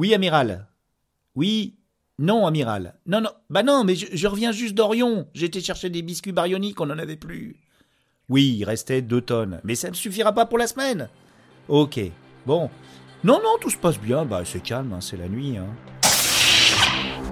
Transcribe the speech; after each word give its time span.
Oui, 0.00 0.14
amiral. 0.14 0.66
Oui. 1.34 1.76
Non, 2.18 2.46
amiral. 2.46 2.94
Non, 3.04 3.20
non. 3.20 3.28
Bah 3.50 3.62
non, 3.62 3.84
mais 3.84 3.94
je, 3.94 4.26
reviens 4.26 4.50
juste 4.50 4.74
d'Orion. 4.74 5.28
J'étais 5.34 5.60
chercher 5.60 5.90
des 5.90 6.00
biscuits 6.00 6.32
baryoniques, 6.32 6.80
on 6.80 6.86
n'en 6.86 6.98
avait 6.98 7.18
plus. 7.18 7.56
Oui, 8.30 8.56
il 8.58 8.64
restait 8.64 9.02
deux 9.02 9.20
tonnes. 9.20 9.60
Mais 9.62 9.74
ça 9.74 9.90
ne 9.90 9.94
suffira 9.94 10.32
pas 10.32 10.46
pour 10.46 10.56
la 10.56 10.68
semaine. 10.68 11.10
Ok. 11.68 12.00
Bon. 12.46 12.70
Non, 13.24 13.40
non, 13.44 13.58
tout 13.60 13.68
se 13.68 13.76
passe 13.76 14.00
bien. 14.00 14.24
Bah, 14.24 14.40
c'est 14.46 14.62
calme, 14.62 14.94
hein, 14.94 15.02
c'est 15.02 15.18
la 15.18 15.28
nuit. 15.28 15.58
Hein. 15.58 15.66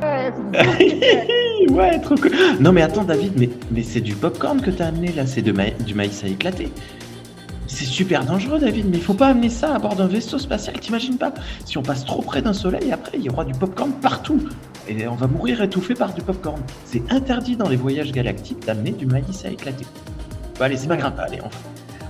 ouais, 1.71 2.00
trop 2.03 2.16
cool. 2.16 2.32
Non, 2.61 2.73
mais 2.73 2.82
attends, 2.82 3.05
David, 3.05 3.32
mais, 3.39 3.48
mais 3.71 3.82
c'est 3.82 4.03
du 4.03 4.14
popcorn 4.14 4.61
que 4.61 4.71
t'as 4.71 4.89
amené 4.89 5.11
là, 5.12 5.27
c'est 5.27 5.41
du 5.41 5.55
maïs 5.55 6.23
à 6.23 6.27
éclater. 6.27 6.71
C'est 7.71 7.85
super 7.85 8.25
dangereux, 8.25 8.59
David, 8.59 8.87
mais 8.91 8.96
il 8.96 9.03
faut 9.03 9.14
pas 9.14 9.29
amener 9.29 9.50
ça 9.50 9.75
à 9.75 9.79
bord 9.79 9.95
d'un 9.95 10.07
vaisseau 10.07 10.39
spatial, 10.39 10.80
t'imagines 10.80 11.18
pas? 11.18 11.32
Si 11.64 11.77
on 11.77 11.82
passe 11.82 12.05
trop 12.05 12.23
près 12.23 12.41
d'un 12.43 12.55
soleil, 12.55 12.91
après, 12.91 13.18
il 13.18 13.23
y 13.23 13.29
aura 13.30 13.45
du 13.45 13.53
popcorn 13.53 13.93
partout. 13.93 14.41
Et 14.89 15.07
on 15.07 15.14
va 15.14 15.27
mourir 15.27 15.61
étouffé 15.63 15.94
par 15.94 16.14
du 16.14 16.22
popcorn. 16.22 16.61
C'est 16.86 17.03
interdit 17.13 17.57
dans 17.57 17.68
les 17.68 17.77
voyages 17.77 18.11
galactiques 18.11 18.64
d'amener 18.67 18.93
du 18.93 19.04
maïs 19.07 19.44
à 19.44 19.50
éclater. 19.50 19.86
Bon, 20.58 20.64
allez, 20.64 20.79
c'est 20.79 20.89
pas 20.89 20.96
grave, 20.96 21.13
allez, 21.21 21.41
on, 21.43 21.50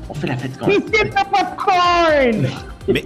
on 0.09 0.15
fait 0.15 0.29
la 0.29 0.37
fête 0.37 0.53
quand 0.59 0.69
même. 0.69 0.81
C'est 0.95 1.13
pas 1.13 1.25
popcorn 1.25 2.49
Mais. 2.87 3.05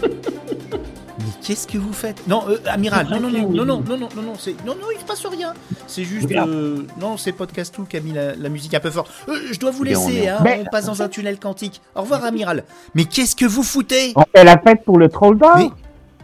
Qu'est-ce 1.42 1.66
que 1.66 1.76
vous 1.76 1.92
faites? 1.92 2.26
Non, 2.28 2.44
euh, 2.48 2.58
amiral, 2.66 3.08
non, 3.10 3.18
non, 3.18 3.28
non, 3.30 3.40
non, 3.50 3.64
non, 3.64 3.64
non, 3.64 3.96
non, 3.98 4.08
non, 4.14 4.22
non, 4.22 4.32
c'est, 4.38 4.52
non, 4.64 4.74
non, 4.74 4.86
il 4.94 5.00
se 5.00 5.04
passe 5.04 5.26
rien. 5.26 5.54
C'est 5.88 6.04
juste, 6.04 6.30
euh, 6.30 6.82
non, 7.00 7.16
c'est 7.16 7.32
Podcast 7.32 7.74
qui 7.88 7.96
a 7.96 8.00
mis 8.00 8.12
la, 8.12 8.36
la 8.36 8.48
musique 8.48 8.74
un 8.74 8.80
peu 8.80 8.90
fort. 8.90 9.08
Euh, 9.28 9.34
je 9.50 9.58
dois 9.58 9.72
vous 9.72 9.80
on 9.80 9.84
laisser, 9.84 10.14
est- 10.18 10.28
hein, 10.28 10.38
on 10.60 10.64
passe 10.70 10.86
dans 10.86 11.02
un 11.02 11.08
tunnel 11.08 11.38
quantique. 11.40 11.80
Au 11.96 12.02
revoir, 12.02 12.24
amiral. 12.24 12.62
Mais 12.94 13.04
qu'est-ce 13.06 13.34
que 13.34 13.44
vous 13.44 13.64
foutez? 13.64 14.12
On 14.14 14.22
fait 14.34 14.44
la 14.44 14.56
fête 14.58 14.84
pour 14.84 14.98
le 14.98 15.08
troll 15.08 15.36
d'or 15.36 15.56
Mais- 15.56 15.70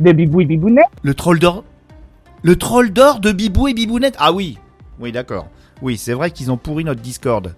de 0.00 0.12
Bibou 0.16 0.40
et 0.42 0.44
Bibounet. 0.44 0.82
Le 1.02 1.14
troll 1.14 1.40
d'or 1.40 1.64
Le 2.44 2.54
troll 2.54 2.90
d'or 2.90 3.18
de 3.18 3.32
Bibou 3.32 3.66
et 3.66 3.74
Bibounette 3.74 4.14
Ah 4.20 4.32
oui 4.32 4.56
Oui, 5.00 5.10
d'accord. 5.10 5.48
Oui, 5.82 5.98
c'est 5.98 6.12
vrai 6.14 6.30
qu'ils 6.30 6.52
ont 6.52 6.56
pourri 6.56 6.84
notre 6.84 7.00
Discord. 7.00 7.54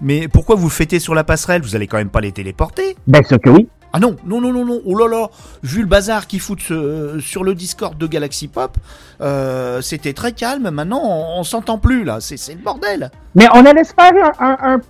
Mais 0.00 0.26
pourquoi 0.28 0.56
vous 0.56 0.68
fêtez 0.68 0.98
sur 0.98 1.14
la 1.14 1.22
passerelle? 1.24 1.62
Vous 1.62 1.76
allez 1.76 1.86
quand 1.86 1.96
même 1.98 2.10
pas 2.10 2.20
les 2.20 2.32
téléporter 2.32 2.96
Bien 3.06 3.22
sûr 3.22 3.38
que 3.40 3.50
oui. 3.50 3.68
Ah 3.96 3.98
non, 3.98 4.14
non, 4.26 4.42
non, 4.42 4.52
non, 4.52 4.66
non. 4.66 4.82
Oh 4.84 4.94
là 4.94 5.08
là 5.08 5.30
Vu 5.62 5.80
le 5.80 5.86
bazar 5.86 6.26
qu'ils 6.26 6.40
foutent 6.40 6.70
euh, 6.70 7.18
sur 7.18 7.42
le 7.44 7.54
Discord 7.54 7.96
de 7.96 8.06
Galaxy 8.06 8.46
Pop, 8.46 8.76
euh, 9.22 9.80
c'était 9.80 10.12
très 10.12 10.32
calme. 10.32 10.68
Maintenant, 10.68 11.00
on, 11.02 11.40
on 11.40 11.44
s'entend 11.44 11.78
plus, 11.78 12.04
là. 12.04 12.18
C'est 12.20 12.36
c'est 12.36 12.52
le 12.52 12.60
bordel. 12.60 13.10
Mais 13.34 13.46
on 13.54 13.64
allait 13.64 13.84
se 13.84 13.94
faire 13.94 14.12
un, 14.38 14.58
un, 14.60 14.74
un 14.74 14.80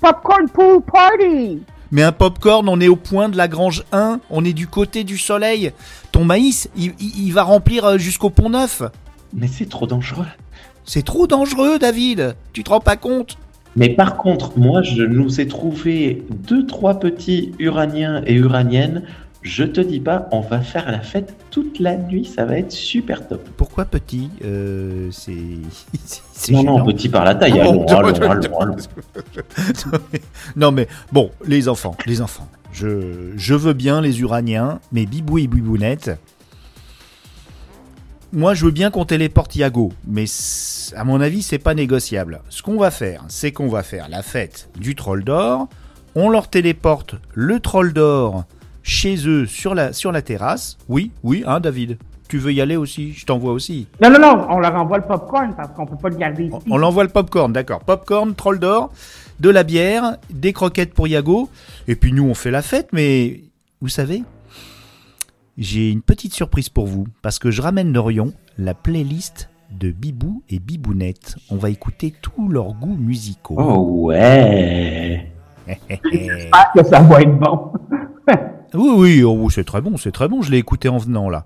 popcorn 0.00 0.48
pool 0.48 0.80
party. 0.80 1.60
Mais 1.92 2.02
un 2.02 2.12
popcorn, 2.12 2.66
on 2.70 2.80
est 2.80 2.88
au 2.88 2.96
point 2.96 3.28
de 3.28 3.36
la 3.36 3.48
grange 3.48 3.84
1. 3.92 4.18
On 4.30 4.44
est 4.46 4.54
du 4.54 4.66
côté 4.66 5.04
du 5.04 5.18
soleil. 5.18 5.70
Ton 6.10 6.24
maïs, 6.24 6.70
il, 6.74 6.94
il- 7.00 7.26
il 7.26 7.32
va 7.34 7.42
remplir 7.42 7.84
euh, 7.84 7.98
jusqu'au 7.98 8.30
pont 8.30 8.48
neuf. 8.48 8.82
Mais 9.34 9.46
c'est 9.46 9.68
trop 9.68 9.86
dangereux. 9.86 10.24
C'est 10.86 11.04
trop 11.04 11.26
dangereux, 11.26 11.78
David. 11.78 12.34
Tu 12.54 12.64
te 12.64 12.70
rends 12.70 12.80
pas 12.80 12.96
compte 12.96 13.36
Mais 13.76 13.88
par 13.88 14.16
contre, 14.16 14.58
moi, 14.58 14.82
je 14.82 15.02
nous 15.02 15.40
ai 15.40 15.48
trouvé 15.48 16.22
deux, 16.30 16.66
trois 16.66 17.00
petits 17.00 17.52
uraniens 17.58 18.22
et 18.26 18.34
uraniennes. 18.34 19.02
Je 19.42 19.64
te 19.64 19.80
dis 19.80 20.00
pas, 20.00 20.26
on 20.32 20.40
va 20.40 20.60
faire 20.60 20.90
la 20.90 21.00
fête 21.00 21.34
toute 21.50 21.78
la 21.78 21.96
nuit, 21.96 22.24
ça 22.24 22.46
va 22.46 22.56
être 22.56 22.72
super 22.72 23.28
top. 23.28 23.46
Pourquoi 23.58 23.84
petit 23.84 24.30
euh, 24.42 25.08
C'est. 25.10 25.32
c'est 26.04 26.52
Non, 26.52 26.62
non, 26.62 26.84
petit 26.84 27.10
par 27.10 27.24
la 27.24 27.34
taille, 27.34 27.60
allons, 27.60 27.84
bon, 27.84 27.86
allons, 27.86 28.14
allons, 28.14 28.58
allons. 28.60 28.76
non 30.56 30.72
mais 30.72 30.88
bon, 31.12 31.30
les 31.46 31.68
enfants, 31.68 31.94
les 32.06 32.22
enfants. 32.22 32.48
Je, 32.72 33.32
je 33.36 33.54
veux 33.54 33.74
bien 33.74 34.00
les 34.00 34.20
uraniens, 34.20 34.80
mais 34.92 35.04
Bibou 35.04 35.38
et 35.38 35.46
Bibounette. 35.46 36.10
Moi, 38.36 38.54
je 38.54 38.64
veux 38.64 38.72
bien 38.72 38.90
qu'on 38.90 39.04
téléporte 39.04 39.54
Iago, 39.54 39.92
mais 40.08 40.24
à 40.96 41.04
mon 41.04 41.20
avis, 41.20 41.40
c'est 41.40 41.60
pas 41.60 41.72
négociable. 41.72 42.40
Ce 42.48 42.62
qu'on 42.62 42.76
va 42.76 42.90
faire, 42.90 43.22
c'est 43.28 43.52
qu'on 43.52 43.68
va 43.68 43.84
faire 43.84 44.08
la 44.08 44.24
fête 44.24 44.68
du 44.76 44.96
troll 44.96 45.22
d'or. 45.22 45.68
On 46.16 46.28
leur 46.30 46.48
téléporte 46.48 47.14
le 47.32 47.60
troll 47.60 47.92
d'or 47.92 48.42
chez 48.82 49.28
eux 49.28 49.46
sur 49.46 49.76
la, 49.76 49.92
sur 49.92 50.10
la 50.10 50.20
terrasse. 50.20 50.78
Oui, 50.88 51.12
oui, 51.22 51.44
hein, 51.46 51.60
David. 51.60 51.96
Tu 52.28 52.38
veux 52.38 52.52
y 52.52 52.60
aller 52.60 52.74
aussi? 52.74 53.12
Je 53.12 53.24
t'envoie 53.24 53.52
aussi. 53.52 53.86
Non, 54.02 54.10
non, 54.10 54.18
non, 54.18 54.46
on 54.50 54.58
leur 54.58 54.74
envoie 54.74 54.98
le 54.98 55.06
popcorn 55.06 55.54
parce 55.56 55.72
qu'on 55.72 55.86
peut 55.86 55.94
pas 55.94 56.08
le 56.08 56.16
garder 56.16 56.46
ici. 56.46 56.56
On, 56.66 56.74
on 56.74 56.76
l'envoie 56.76 57.04
le 57.04 57.10
popcorn, 57.10 57.52
d'accord. 57.52 57.84
Popcorn, 57.84 58.34
troll 58.34 58.58
d'or, 58.58 58.90
de 59.38 59.48
la 59.48 59.62
bière, 59.62 60.16
des 60.30 60.52
croquettes 60.52 60.92
pour 60.92 61.06
Yago. 61.06 61.48
Et 61.86 61.94
puis 61.94 62.12
nous, 62.12 62.24
on 62.24 62.34
fait 62.34 62.50
la 62.50 62.62
fête, 62.62 62.88
mais 62.92 63.42
vous 63.80 63.88
savez, 63.88 64.24
j'ai 65.58 65.90
une 65.90 66.02
petite 66.02 66.34
surprise 66.34 66.68
pour 66.68 66.86
vous. 66.86 67.06
Parce 67.22 67.38
que 67.38 67.50
je 67.50 67.62
ramène 67.62 67.92
d'Orion 67.92 68.32
la 68.58 68.74
playlist 68.74 69.50
de 69.70 69.90
Bibou 69.90 70.42
et 70.48 70.58
Bibounette. 70.58 71.36
On 71.50 71.56
va 71.56 71.70
écouter 71.70 72.14
tous 72.22 72.48
leurs 72.48 72.74
goûts 72.74 72.96
musicaux. 72.96 73.56
Oh 73.58 74.06
ouais 74.06 75.32
Ah, 76.52 76.70
que 76.76 76.84
ça 76.84 77.00
va 77.00 77.22
être 77.22 77.38
bon. 77.38 77.72
Oui, 78.76 78.90
oui, 78.96 79.22
oh, 79.22 79.48
c'est 79.50 79.62
très 79.62 79.80
bon, 79.80 79.96
c'est 79.96 80.10
très 80.10 80.26
bon. 80.26 80.42
Je 80.42 80.50
l'ai 80.50 80.58
écouté 80.58 80.88
en 80.88 80.98
venant 80.98 81.30
là. 81.30 81.44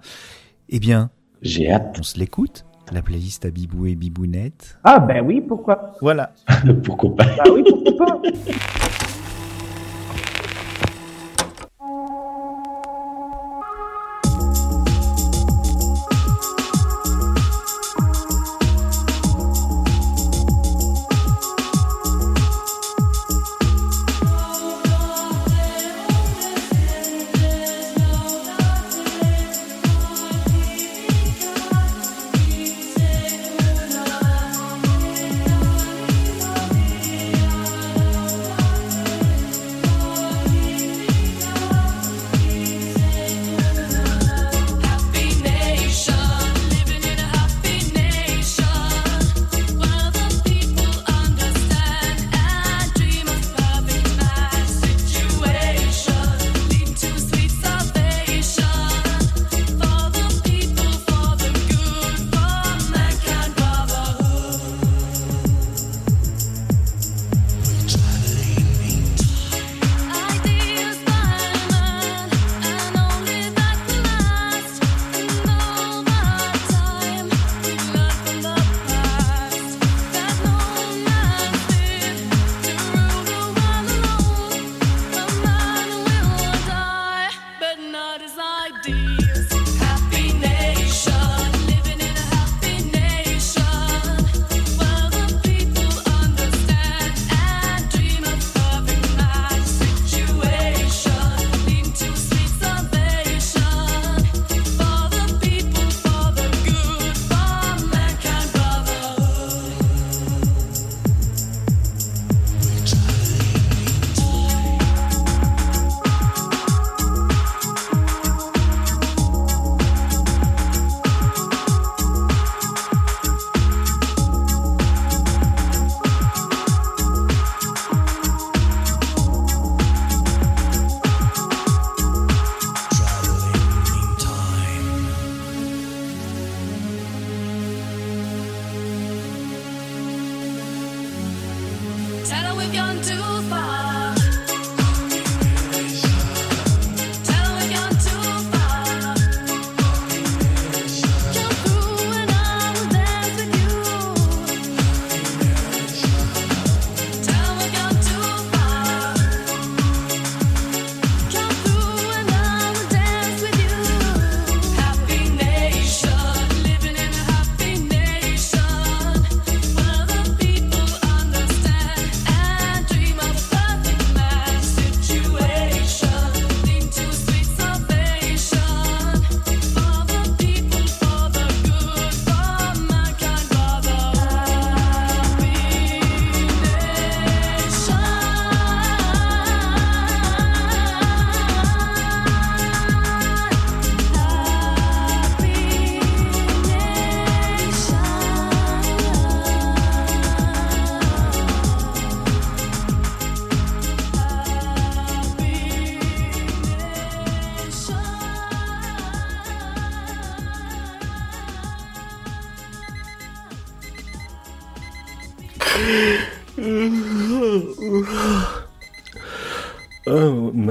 Eh 0.71 0.79
bien, 0.79 1.11
J'ai 1.43 1.71
hâte. 1.71 1.95
on 1.99 2.03
se 2.03 2.19
l'écoute, 2.19 2.65
la 2.91 3.03
playlist 3.03 3.45
à 3.45 3.51
Bibou 3.51 3.85
et 3.85 3.95
Bibounette. 3.97 4.79
Ah, 4.83 4.99
ben 4.99 5.23
oui, 5.27 5.43
pourquoi 5.47 5.93
Voilà. 6.01 6.33
Pourquoi 6.85 7.15
pas 7.17 7.25
Ben 7.27 7.53
oui, 7.53 7.63
pourquoi 7.69 8.07
pas 8.07 8.23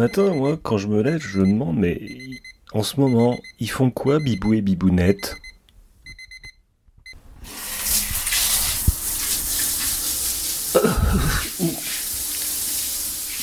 matin, 0.07 0.33
moi, 0.33 0.57
quand 0.63 0.77
je 0.77 0.87
me 0.87 1.01
lève, 1.01 1.21
je 1.21 1.39
me 1.39 1.45
demande, 1.45 1.75
mais 1.75 1.99
en 2.71 2.81
ce 2.81 2.97
moment, 2.97 3.37
ils 3.59 3.69
font 3.69 3.91
quoi, 3.91 4.19
Bibou 4.19 4.53
et 4.53 4.61
Bibounette? 4.61 5.35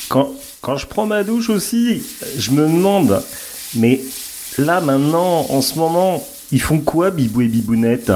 Quand, 0.09 0.33
quand 0.63 0.79
je 0.79 0.87
prends 0.87 1.05
ma 1.05 1.23
douche 1.23 1.51
aussi, 1.51 2.03
je 2.39 2.51
me 2.53 2.63
demande, 2.63 3.23
mais 3.75 4.01
là, 4.57 4.81
maintenant, 4.81 5.45
en 5.51 5.61
ce 5.61 5.79
moment, 5.79 6.27
ils 6.51 6.63
font 6.63 6.81
quoi, 6.81 7.11
Bibou 7.11 7.43
et 7.43 7.49
Bibounette? 7.49 8.11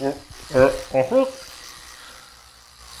Euh, 0.00 0.68
en 0.92 1.04
fait, 1.04 1.43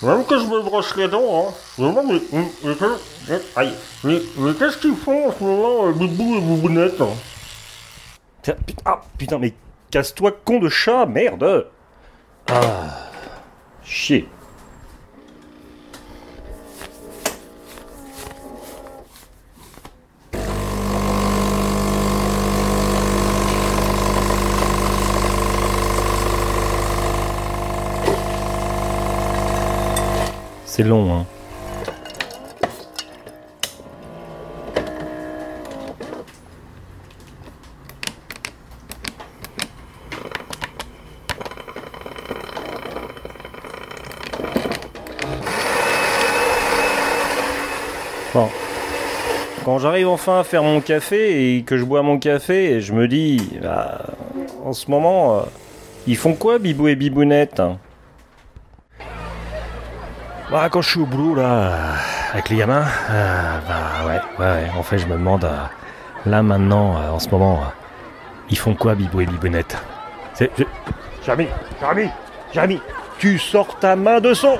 même 0.04 0.24
que 0.24 0.38
je 0.38 0.44
me 0.44 0.60
brosse 0.62 0.96
les 0.96 1.08
dents, 1.08 1.48
hein, 1.48 1.52
mais, 1.78 3.40
aïe, 3.56 3.72
mais, 4.04 4.20
qu'est-ce 4.58 4.78
qu'ils 4.78 4.96
font 4.96 5.28
en 5.28 5.32
ce 5.32 5.42
moment, 5.42 5.86
euh, 5.86 5.92
Bibou 5.92 6.36
et 6.36 6.40
Boubounette 6.40 7.00
hein? 7.00 8.54
Ah, 8.84 9.00
putain, 9.16 9.38
mais 9.38 9.54
casse-toi, 9.90 10.32
con 10.44 10.58
de 10.58 10.68
chat, 10.68 11.06
merde. 11.06 11.66
Ah, 12.50 13.08
chier. 13.82 14.28
C'est 30.76 30.82
long, 30.82 31.08
hein. 31.14 31.24
Bon. 48.34 48.48
Quand 49.64 49.78
j'arrive 49.78 50.08
enfin 50.08 50.40
à 50.40 50.42
faire 50.42 50.64
mon 50.64 50.80
café 50.80 51.54
et 51.54 51.62
que 51.62 51.76
je 51.76 51.84
bois 51.84 52.02
mon 52.02 52.18
café, 52.18 52.80
je 52.80 52.92
me 52.92 53.06
dis, 53.06 53.48
bah, 53.62 54.06
en 54.64 54.72
ce 54.72 54.90
moment, 54.90 55.36
euh, 55.36 55.42
ils 56.08 56.16
font 56.16 56.34
quoi, 56.34 56.58
Bibou 56.58 56.88
et 56.88 56.96
Bibounette 56.96 57.60
hein? 57.60 57.78
Bah, 60.50 60.68
quand 60.70 60.82
je 60.82 60.90
suis 60.90 61.00
au 61.00 61.06
boulot, 61.06 61.34
là, 61.34 61.72
avec 62.32 62.48
les 62.50 62.56
gamins, 62.56 62.84
euh, 63.10 63.58
bah 63.66 64.06
ouais, 64.06 64.20
ouais, 64.44 64.70
en 64.78 64.82
fait, 64.82 64.98
je 64.98 65.06
me 65.06 65.12
demande, 65.14 65.44
euh, 65.44 65.56
là, 66.26 66.42
maintenant, 66.42 66.96
euh, 66.96 67.10
en 67.10 67.18
ce 67.18 67.28
moment, 67.30 67.60
ils 68.50 68.58
font 68.58 68.74
quoi, 68.74 68.94
Bibou 68.94 69.20
et 69.22 69.26
Bibounette 69.26 69.76
C'est... 70.34 70.50
je- 70.58 70.64
Jamy, 71.24 71.48
Jamy, 71.80 72.10
Jamy, 72.52 72.80
tu 73.18 73.38
sors 73.38 73.78
ta 73.78 73.96
main 73.96 74.20
de 74.20 74.34
son 74.34 74.58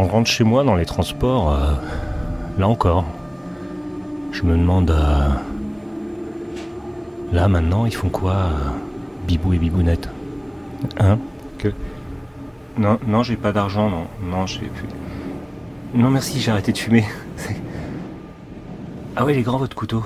Quand 0.00 0.06
je 0.06 0.12
rentre 0.12 0.30
chez 0.30 0.44
moi 0.44 0.64
dans 0.64 0.76
les 0.76 0.86
transports, 0.86 1.52
euh, 1.52 1.74
là 2.56 2.66
encore, 2.68 3.04
je 4.32 4.44
me 4.44 4.56
demande. 4.56 4.90
euh, 4.92 5.28
là 7.34 7.48
maintenant, 7.48 7.84
ils 7.84 7.94
font 7.94 8.08
quoi, 8.08 8.32
euh, 8.32 8.70
Bibou 9.26 9.52
et 9.52 9.58
Bibounette 9.58 10.08
Hein 10.98 11.18
Que 11.58 11.68
Non, 12.78 12.98
non, 13.06 13.22
j'ai 13.22 13.36
pas 13.36 13.52
d'argent, 13.52 13.90
non, 13.90 14.06
non, 14.22 14.46
j'ai 14.46 14.68
plus. 14.68 14.88
Non, 15.92 16.08
merci, 16.08 16.40
j'ai 16.40 16.50
arrêté 16.50 16.72
de 16.72 16.78
fumer. 16.78 17.04
Ah 19.16 19.26
ouais, 19.26 19.34
il 19.34 19.38
est 19.40 19.42
grand 19.42 19.58
votre 19.58 19.76
couteau. 19.76 20.02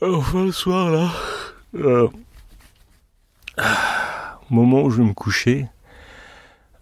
Enfin, 0.00 0.44
le 0.44 0.52
soir 0.52 0.90
là. 0.90 1.08
euh, 1.74 2.06
ah, 3.58 4.38
au 4.48 4.54
moment 4.54 4.82
où 4.82 4.90
je 4.90 4.98
vais 5.02 5.08
me 5.08 5.12
coucher. 5.12 5.66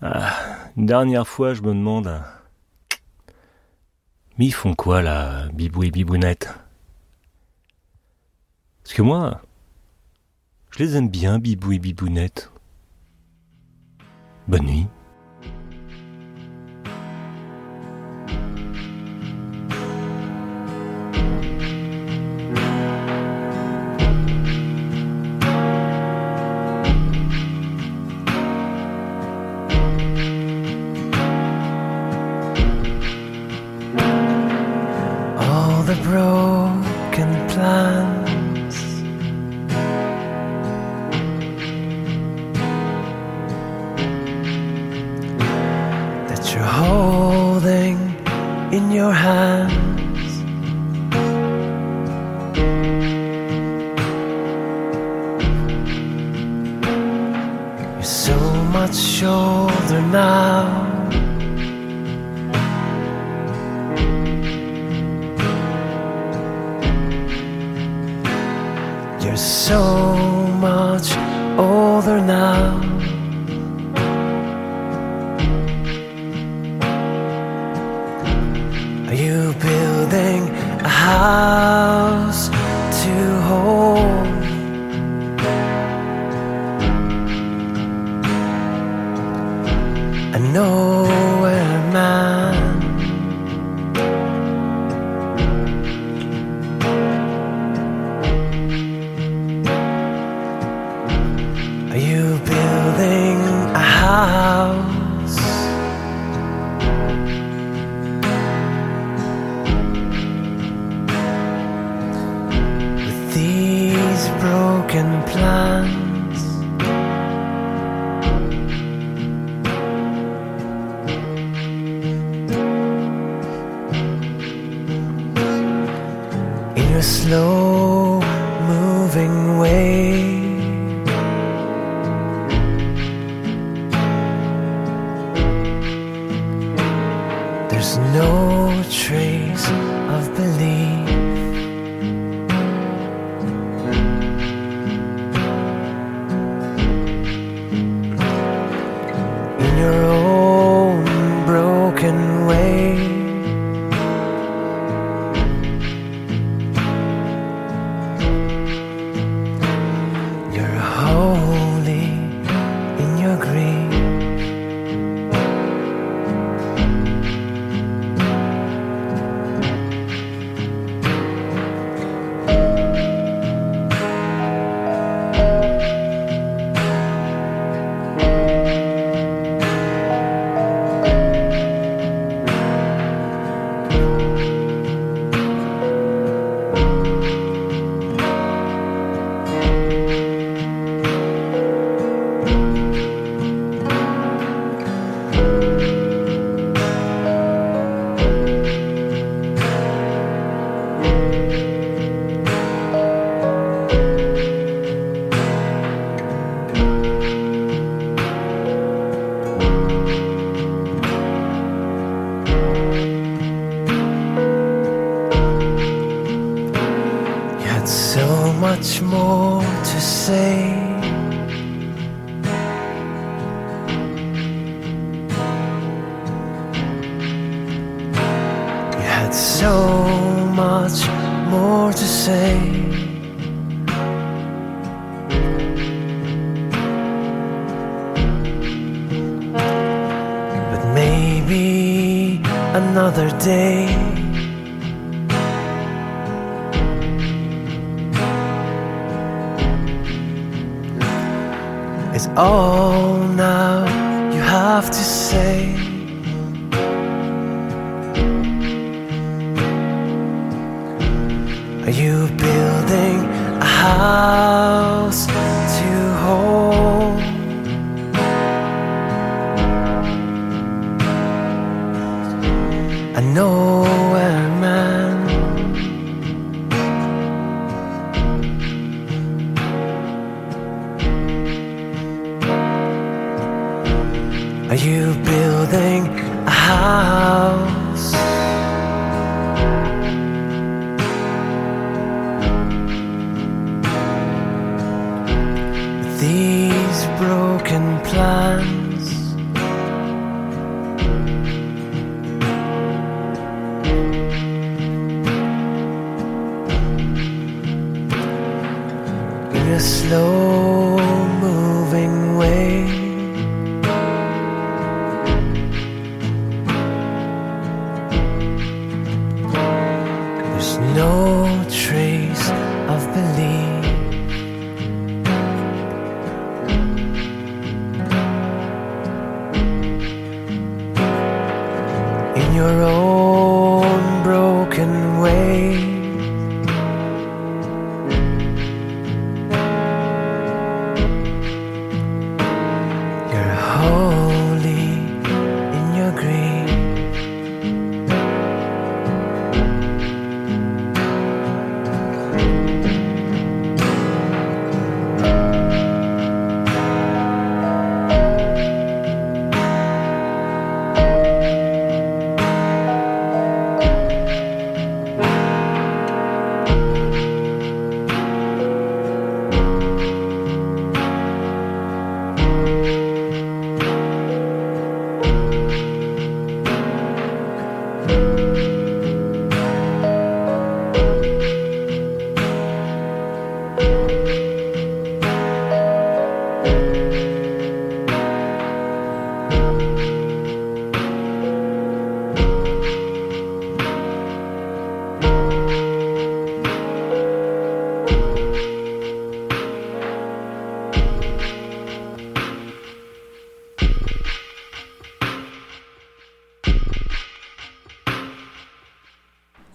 ah, 0.02 0.34
une 0.78 0.86
dernière 0.86 1.26
fois, 1.26 1.54
je 1.54 1.62
me 1.62 1.74
demande. 1.74 2.22
Mais 4.38 4.46
ils 4.46 4.54
font 4.54 4.74
quoi 4.74 5.02
là, 5.02 5.48
Bibou 5.48 5.82
et 5.82 5.90
Bibounette? 5.90 6.54
Parce 8.84 8.94
que 8.94 9.02
moi, 9.02 9.42
je 10.70 10.78
les 10.78 10.96
aime 10.96 11.08
bien, 11.08 11.40
Bibou 11.40 11.72
et 11.72 11.80
Bibounette. 11.80 12.52
Bonne 14.46 14.66
nuit. 14.66 14.86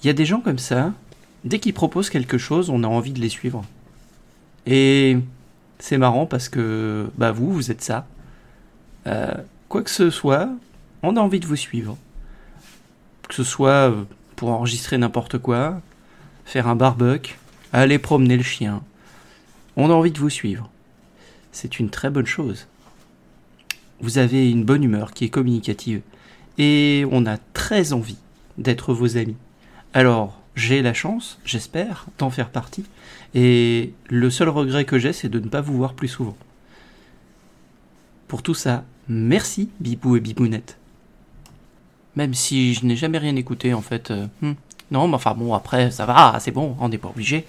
Il 0.03 0.07
y 0.07 0.09
a 0.09 0.13
des 0.13 0.25
gens 0.25 0.41
comme 0.41 0.59
ça, 0.59 0.93
dès 1.45 1.59
qu'ils 1.59 1.73
proposent 1.73 2.09
quelque 2.09 2.37
chose, 2.37 2.69
on 2.69 2.83
a 2.83 2.87
envie 2.87 3.13
de 3.13 3.21
les 3.21 3.29
suivre. 3.29 3.63
Et 4.65 5.17
c'est 5.79 5.97
marrant 5.97 6.25
parce 6.25 6.49
que 6.49 7.09
bah 7.17 7.31
vous, 7.31 7.51
vous 7.51 7.71
êtes 7.71 7.81
ça. 7.81 8.05
Euh, 9.07 9.33
quoi 9.69 9.81
que 9.81 9.89
ce 9.89 10.09
soit, 10.09 10.49
on 11.03 11.15
a 11.15 11.21
envie 11.21 11.39
de 11.39 11.47
vous 11.47 11.55
suivre. 11.55 11.97
Que 13.29 13.35
ce 13.35 13.43
soit 13.43 13.89
euh, 13.91 14.03
pour 14.35 14.49
enregistrer 14.49 14.97
n'importe 14.97 15.37
quoi, 15.37 15.81
faire 16.45 16.67
un 16.67 16.75
barbecue, 16.75 17.37
aller 17.71 17.97
promener 17.97 18.35
le 18.35 18.43
chien. 18.43 18.81
On 19.77 19.89
a 19.89 19.93
envie 19.93 20.11
de 20.11 20.19
vous 20.19 20.29
suivre. 20.29 20.69
C'est 21.53 21.79
une 21.79 21.89
très 21.89 22.09
bonne 22.09 22.25
chose. 22.25 22.67
Vous 24.01 24.17
avez 24.17 24.51
une 24.51 24.65
bonne 24.65 24.83
humeur 24.83 25.13
qui 25.13 25.23
est 25.25 25.29
communicative. 25.29 26.01
Et 26.57 27.05
on 27.09 27.25
a 27.25 27.37
très 27.37 27.93
envie 27.93 28.17
d'être 28.57 28.93
vos 28.93 29.15
amis. 29.17 29.37
Alors, 29.93 30.39
j'ai 30.55 30.81
la 30.81 30.93
chance, 30.93 31.39
j'espère, 31.45 32.05
d'en 32.17 32.29
faire 32.29 32.49
partie. 32.49 32.85
Et 33.35 33.93
le 34.09 34.29
seul 34.29 34.49
regret 34.49 34.85
que 34.85 34.99
j'ai, 34.99 35.13
c'est 35.13 35.29
de 35.29 35.39
ne 35.39 35.47
pas 35.47 35.61
vous 35.61 35.75
voir 35.77 35.93
plus 35.93 36.07
souvent. 36.07 36.37
Pour 38.27 38.43
tout 38.43 38.53
ça, 38.53 38.83
merci 39.07 39.69
Bibou 39.79 40.15
et 40.15 40.19
Bibounette. 40.19 40.77
Même 42.15 42.33
si 42.33 42.73
je 42.73 42.85
n'ai 42.85 42.95
jamais 42.95 43.17
rien 43.17 43.35
écouté 43.35 43.73
en 43.73 43.81
fait. 43.81 44.11
euh, 44.11 44.27
hmm. 44.41 44.53
Non, 44.91 45.07
mais 45.07 45.15
enfin 45.15 45.33
bon, 45.33 45.53
après, 45.53 45.89
ça 45.89 46.05
va, 46.05 46.37
c'est 46.39 46.51
bon, 46.51 46.75
on 46.79 46.89
n'est 46.89 46.97
pas 46.97 47.09
obligé. 47.09 47.45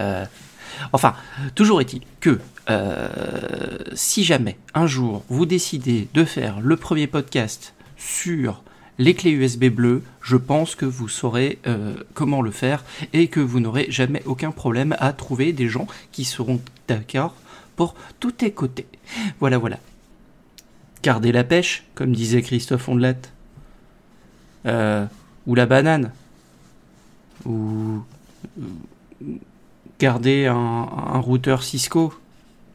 Euh, 0.00 0.24
Enfin, 0.92 1.14
toujours 1.54 1.80
est-il 1.80 2.02
que 2.20 2.40
euh, 2.70 3.78
si 3.94 4.24
jamais 4.24 4.58
un 4.74 4.86
jour 4.86 5.24
vous 5.28 5.46
décidez 5.46 6.08
de 6.14 6.24
faire 6.24 6.60
le 6.60 6.76
premier 6.76 7.06
podcast 7.06 7.74
sur 7.96 8.62
les 8.98 9.14
clés 9.14 9.30
USB 9.30 9.66
bleues, 9.66 10.02
je 10.20 10.36
pense 10.36 10.74
que 10.74 10.84
vous 10.84 11.08
saurez 11.08 11.58
euh, 11.66 11.94
comment 12.14 12.42
le 12.42 12.50
faire 12.50 12.84
et 13.12 13.28
que 13.28 13.40
vous 13.40 13.60
n'aurez 13.60 13.86
jamais 13.90 14.22
aucun 14.26 14.50
problème 14.50 14.96
à 14.98 15.12
trouver 15.12 15.52
des 15.52 15.68
gens 15.68 15.86
qui 16.12 16.24
seront 16.24 16.60
d'accord 16.88 17.34
pour 17.76 17.94
tout 18.18 18.44
écouter. 18.44 18.86
Voilà, 19.38 19.56
voilà. 19.58 19.78
Gardez 21.02 21.30
la 21.30 21.44
pêche, 21.44 21.84
comme 21.94 22.12
disait 22.12 22.42
Christophe 22.42 22.88
Ondelat. 22.88 23.14
Euh, 24.66 25.06
ou 25.46 25.54
la 25.54 25.66
banane. 25.66 26.10
Ou 27.46 28.02
garder 30.00 30.46
un, 30.46 30.54
un 30.54 31.18
routeur 31.20 31.62
Cisco. 31.62 32.12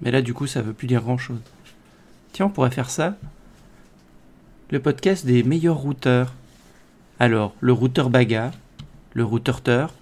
Mais 0.02 0.12
là, 0.12 0.22
du 0.22 0.34
coup, 0.34 0.48
ça 0.48 0.62
veut 0.62 0.74
plus 0.74 0.88
dire 0.88 1.02
grand-chose. 1.02 1.40
Tiens, 2.32 2.46
on 2.46 2.50
pourrait 2.50 2.72
faire 2.72 2.90
ça. 2.90 3.18
Le 4.74 4.80
podcast 4.80 5.24
des 5.24 5.44
meilleurs 5.44 5.78
routeurs. 5.78 6.34
Alors, 7.20 7.54
le 7.60 7.72
routeur 7.74 8.10
Baga, 8.10 8.50
le 9.14 9.24
routeur 9.24 9.62
Teur, 9.62 9.94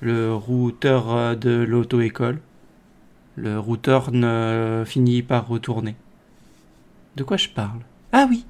le 0.00 0.32
routeur 0.32 1.14
euh, 1.14 1.34
de 1.34 1.50
l'auto-école, 1.50 2.38
le 3.34 3.60
routeur 3.60 4.12
ne 4.12 4.84
finit 4.86 5.20
par 5.20 5.46
retourner. 5.46 5.96
De 7.16 7.24
quoi 7.24 7.36
je 7.36 7.50
parle? 7.50 7.80
Ah 8.10 8.26
oui 8.30 8.46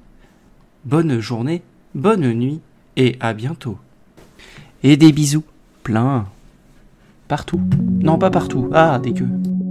Bonne 0.85 1.19
journée, 1.19 1.63
bonne 1.93 2.31
nuit 2.31 2.61
et 2.95 3.17
à 3.19 3.33
bientôt. 3.33 3.77
Et 4.83 4.95
des 4.95 5.11
bisous, 5.11 5.43
plein. 5.83 6.29
Partout. 7.27 7.59
Non, 8.01 8.17
pas 8.17 8.31
partout. 8.31 8.69
Ah, 8.73 8.99
dégueu. 8.99 9.27
There's 9.27 9.66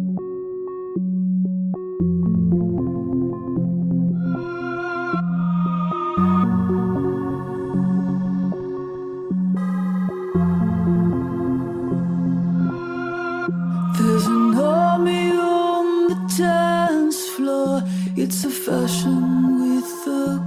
It's 18.17 18.45
a 18.45 18.51
fashion 18.51 19.19
with 19.61 20.07
a 20.07 20.41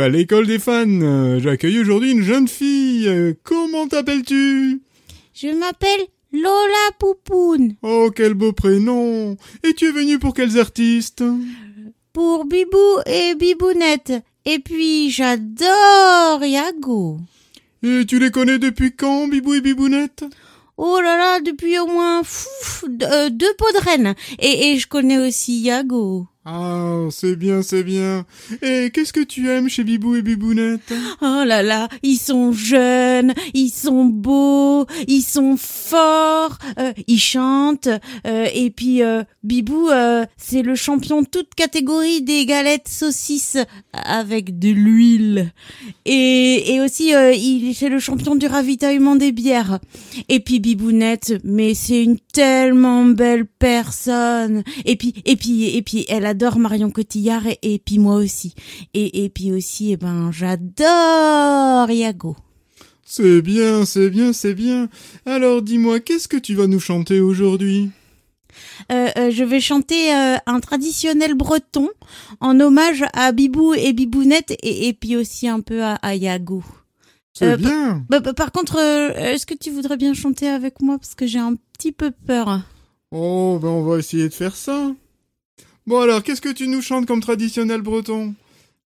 à 0.00 0.08
l'école 0.08 0.46
des 0.46 0.58
fans. 0.58 0.84
Euh, 0.86 1.38
J'accueille 1.40 1.78
aujourd'hui 1.78 2.12
une 2.12 2.22
jeune 2.22 2.48
fille. 2.48 3.06
Euh, 3.06 3.34
Comment 3.42 3.86
t'appelles-tu? 3.86 4.82
Je 5.34 5.48
m'appelle 5.48 6.00
Lola 6.32 6.90
Poupoune. 6.98 7.74
Oh, 7.82 8.10
quel 8.14 8.34
beau 8.34 8.52
prénom. 8.52 9.36
Et 9.64 9.74
tu 9.74 9.86
es 9.86 9.92
venu 9.92 10.18
pour 10.18 10.34
quels 10.34 10.58
artistes? 10.58 11.24
Pour 12.12 12.44
Bibou 12.44 13.00
et 13.06 13.34
Bibounette. 13.34 14.12
Et 14.44 14.58
puis 14.58 15.10
j'adore 15.10 16.44
Yago. 16.44 17.18
Et 17.82 18.04
tu 18.06 18.18
les 18.18 18.30
connais 18.30 18.58
depuis 18.58 18.92
quand, 18.92 19.28
Bibou 19.28 19.54
et 19.54 19.60
Bibounette? 19.60 20.24
Oh 20.76 20.98
là 21.00 21.16
là, 21.18 21.40
depuis 21.40 21.78
au 21.78 21.86
moins 21.86 22.22
euh, 22.22 23.28
deux 23.30 23.54
pots 23.58 23.72
de 23.78 23.84
reine. 23.84 24.14
Et, 24.38 24.72
et 24.72 24.78
je 24.78 24.88
connais 24.88 25.18
aussi 25.18 25.60
Yago. 25.60 26.26
Ah, 26.46 27.08
c'est 27.10 27.36
bien, 27.36 27.60
c'est 27.60 27.82
bien. 27.82 28.24
Et 28.62 28.90
qu'est-ce 28.94 29.12
que 29.12 29.20
tu 29.22 29.50
aimes 29.50 29.68
chez 29.68 29.84
Bibou 29.84 30.16
et 30.16 30.22
Bibounette? 30.22 30.90
Oh 31.20 31.42
là 31.44 31.62
là, 31.62 31.86
ils 32.02 32.16
sont 32.16 32.50
jeunes, 32.52 33.34
ils 33.52 33.68
sont 33.68 34.06
beaux, 34.06 34.86
ils 35.06 35.20
sont 35.20 35.58
forts, 35.58 36.56
euh, 36.78 36.94
ils 37.06 37.20
chantent. 37.20 37.90
euh, 38.26 38.46
et 38.54 38.70
puis 38.70 39.02
euh, 39.02 39.22
Bibou, 39.44 39.90
euh, 39.90 40.24
c'est 40.38 40.62
le 40.62 40.74
champion 40.76 41.24
toute 41.24 41.54
catégorie 41.54 42.22
des 42.22 42.46
galettes 42.46 42.88
saucisses 42.88 43.58
avec 43.92 44.58
de 44.58 44.70
l'huile. 44.70 45.52
Et, 46.06 46.72
et 46.74 46.80
aussi, 46.80 47.14
euh, 47.14 47.34
il 47.34 47.74
c'est 47.74 47.90
le 47.90 47.98
champion 47.98 48.34
du 48.34 48.46
ravitaillement 48.46 49.14
des 49.14 49.32
bières. 49.32 49.78
Et 50.30 50.40
puis 50.40 50.58
Bibounette, 50.58 51.34
mais 51.44 51.74
c'est 51.74 52.02
une 52.02 52.18
tellement 52.32 53.04
belle 53.04 53.44
personne. 53.44 54.62
Et 54.86 54.96
puis, 54.96 55.12
et 55.26 55.36
puis, 55.36 55.76
et 55.76 55.82
puis, 55.82 56.06
elle 56.08 56.29
adore 56.30 56.58
Marion 56.58 56.90
Cotillard 56.90 57.46
et, 57.46 57.58
et 57.62 57.78
puis 57.78 57.98
moi 57.98 58.16
aussi. 58.16 58.54
Et, 58.94 59.24
et 59.24 59.28
puis 59.28 59.52
aussi, 59.52 59.92
eh 59.92 59.96
ben, 59.96 60.30
j'adore 60.32 61.90
Yago. 61.90 62.36
C'est 63.04 63.42
bien, 63.42 63.84
c'est 63.84 64.08
bien, 64.08 64.32
c'est 64.32 64.54
bien. 64.54 64.88
Alors 65.26 65.62
dis-moi, 65.62 65.98
qu'est-ce 66.00 66.28
que 66.28 66.36
tu 66.36 66.54
vas 66.54 66.68
nous 66.68 66.80
chanter 66.80 67.20
aujourd'hui? 67.20 67.90
Euh, 68.90 69.08
euh, 69.18 69.30
je 69.30 69.44
vais 69.44 69.60
chanter 69.60 70.14
euh, 70.14 70.36
un 70.46 70.60
traditionnel 70.60 71.34
breton 71.34 71.88
en 72.40 72.58
hommage 72.60 73.04
à 73.12 73.32
Bibou 73.32 73.74
et 73.74 73.92
Bibounette 73.92 74.52
et, 74.62 74.88
et 74.88 74.92
puis 74.92 75.16
aussi 75.16 75.48
un 75.48 75.60
peu 75.60 75.82
à, 75.82 75.94
à 75.94 76.14
Yago. 76.14 76.62
C'est 77.32 77.56
bien. 77.56 78.04
Bah, 78.08 78.20
bah, 78.20 78.34
par 78.34 78.52
contre, 78.52 78.78
est-ce 78.78 79.46
que 79.46 79.54
tu 79.54 79.70
voudrais 79.70 79.96
bien 79.96 80.14
chanter 80.14 80.48
avec 80.48 80.82
moi? 80.82 80.98
Parce 80.98 81.14
que 81.14 81.26
j'ai 81.26 81.38
un 81.38 81.54
petit 81.72 81.92
peu 81.92 82.10
peur. 82.10 82.60
Oh, 83.12 83.58
ben 83.62 83.68
on 83.68 83.82
va 83.82 83.98
essayer 83.98 84.28
de 84.28 84.34
faire 84.34 84.54
ça. 84.54 84.92
Bon 85.86 86.00
alors, 86.00 86.22
qu'est-ce 86.22 86.40
que 86.40 86.52
tu 86.52 86.68
nous 86.68 86.82
chantes 86.82 87.06
comme 87.06 87.20
traditionnel 87.20 87.80
breton? 87.82 88.34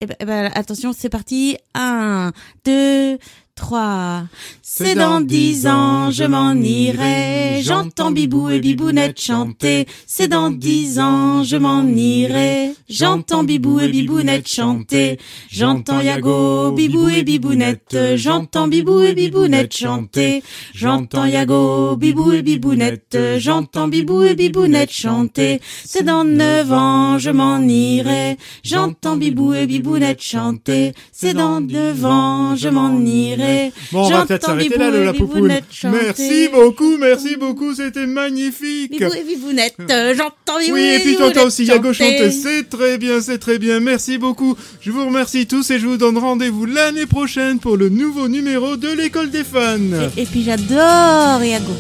Eh 0.01 0.07
ben, 0.07 0.17
eh 0.21 0.25
ben, 0.25 0.51
attention, 0.55 0.93
c'est 0.93 1.09
parti. 1.11 1.57
Un, 1.75 2.33
deux, 2.65 3.19
trois. 3.61 4.25
C'est 4.63 4.95
dans 4.95 5.21
dix 5.21 5.67
ans, 5.67 6.11
je 6.11 6.25
m'en 6.25 6.55
irai. 6.55 7.61
J'entends 7.63 8.11
Bibou 8.11 8.49
et 8.49 8.61
Bibounette 8.61 9.21
chanter. 9.21 9.87
C'est 10.07 10.29
dans 10.29 10.51
dix 10.51 10.99
ans, 10.99 11.45
je 11.45 11.57
m'en 11.57 11.85
irai. 11.85 12.73
J'entends 12.89 13.45
Bibou 13.45 13.79
et 13.81 13.89
Bibounette 13.89 14.49
chanter. 14.49 15.19
J'entends 15.51 16.01
Yago, 16.01 16.73
Bibou 16.73 17.09
et 17.09 17.23
Bibounette. 17.23 17.97
J'entends 18.17 18.69
Bibou 18.69 19.01
et 19.01 19.15
Bibounette 19.15 19.77
chanter. 19.77 20.43
J'entends 20.75 21.27
Yago, 21.27 21.97
Bibou 21.97 22.33
et 22.33 22.43
Bibounette. 22.43 23.19
J'entends 23.39 23.89
Bibou 23.89 24.23
et 24.23 24.35
Bibounette 24.35 24.93
chanter. 24.93 25.61
C'est 25.85 26.05
dans 26.05 26.25
neuf 26.25 26.73
ans, 26.73 27.19
je 27.19 27.31
m'en 27.31 27.61
irai. 27.61 28.39
J'entends 28.65 29.17
Bibou 29.17 29.53
et 29.53 29.67
Bibounette 29.67 30.23
chanter. 30.23 30.95
C'est 31.13 31.35
dans 31.35 31.61
neuf 31.61 32.05
ans, 32.05 32.57
je 32.57 32.69
m'en 32.69 32.99
irai. 33.01 33.50
Bon, 33.93 34.07
on 34.07 34.11
va 34.11 34.27
peut-être 34.27 34.47
s'arrêter 34.47 34.79
là, 34.79 34.91
Lola 34.91 35.13
Poupoune. 35.13 35.53
Merci 35.85 36.49
beaucoup, 36.53 36.97
merci 36.97 37.37
beaucoup, 37.37 37.75
c'était 37.75 38.07
magnifique. 38.07 38.93
Bibou 38.93 39.13
et 39.15 39.25
Bibounette, 39.25 39.77
euh, 39.91 40.15
j'entends 40.17 40.59
Bibou 40.59 40.75
Oui, 40.75 40.83
et 40.83 40.99
puis 41.01 41.17
t'entends 41.17 41.45
aussi 41.47 41.65
Yago 41.65 41.93
chanter. 41.93 42.19
chanter, 42.19 42.31
c'est 42.31 42.69
très 42.69 42.99
bien, 42.99 43.21
c'est 43.21 43.39
très 43.39 43.59
bien, 43.59 43.81
merci 43.81 44.19
beaucoup. 44.19 44.57
Je 44.81 44.91
vous 44.91 45.07
remercie 45.07 45.47
tous 45.47 45.71
et 45.71 45.79
je 45.79 45.87
vous 45.87 45.97
donne 45.97 46.19
rendez-vous 46.19 46.67
l'année 46.67 47.07
prochaine 47.07 47.59
pour 47.59 47.77
le 47.77 47.89
nouveau 47.89 48.29
numéro 48.29 48.77
de 48.77 48.89
l'école 48.89 49.31
des 49.31 49.45
fans. 49.45 49.79
Et, 50.17 50.23
et 50.23 50.27
puis 50.27 50.43
j'adore 50.43 51.43
Yago. 51.45 51.73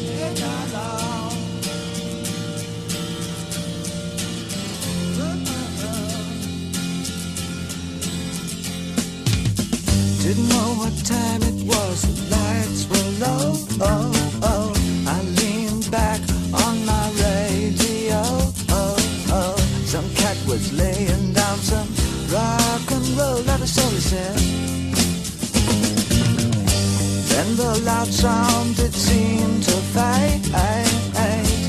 The 27.73 27.83
loud 27.83 28.09
sound 28.09 28.81
it 28.81 28.93
seemed 28.93 29.63
to 29.63 29.71
fade. 29.95 30.43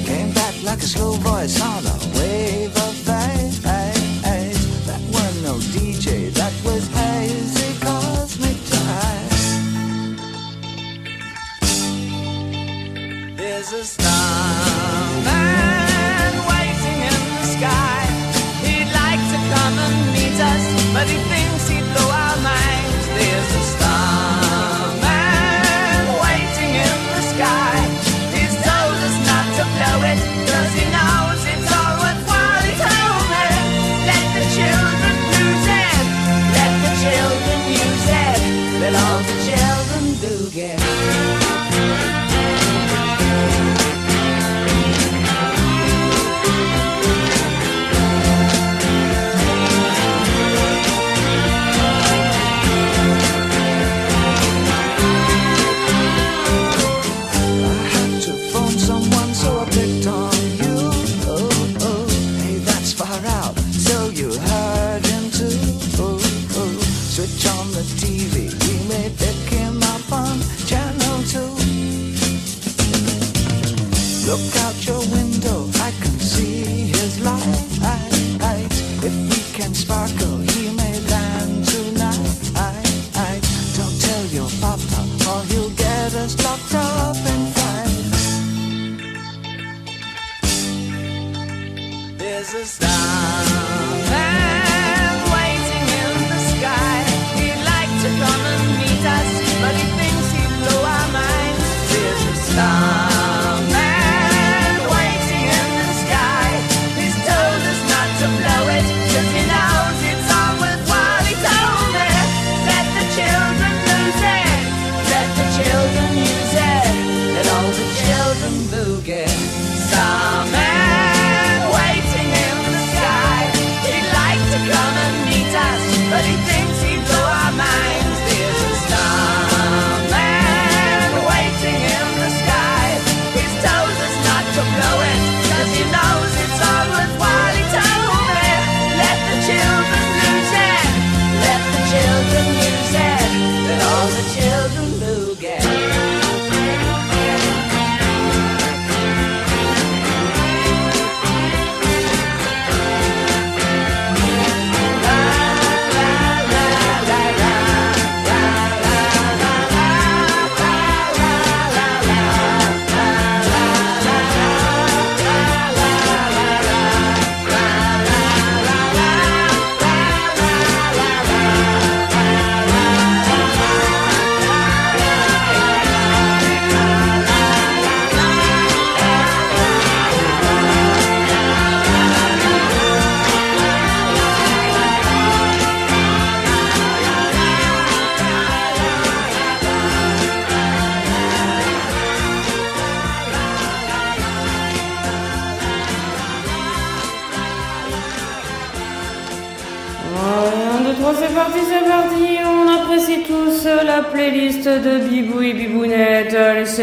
Came 0.04 0.34
back 0.34 0.56
like 0.64 0.80
a 0.80 0.88
slow 0.88 1.12
voice 1.12 1.62
a 1.62 2.01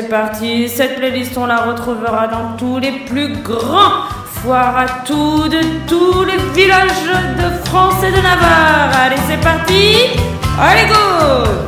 c'est 0.00 0.08
parti. 0.08 0.68
Cette 0.68 0.96
playlist, 0.96 1.36
on 1.36 1.46
la 1.46 1.58
retrouvera 1.58 2.28
dans 2.28 2.56
tous 2.56 2.78
les 2.78 2.92
plus 3.06 3.32
grands 3.42 4.04
foires 4.26 4.78
à 4.78 4.86
tout 5.04 5.48
de 5.48 5.60
tous 5.88 6.24
les 6.24 6.38
villages 6.54 7.10
de 7.36 7.66
France 7.66 8.02
et 8.04 8.12
de 8.12 8.22
Navarre. 8.22 8.90
Allez, 9.04 9.16
c'est 9.28 9.40
parti. 9.40 9.96
Allez, 10.60 10.88
go 10.88 11.67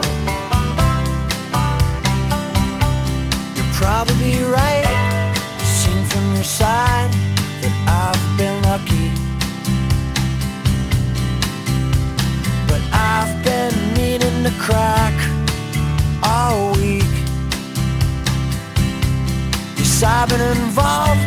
I've 20.03 20.31
been 20.31 20.41
involved, 20.41 21.21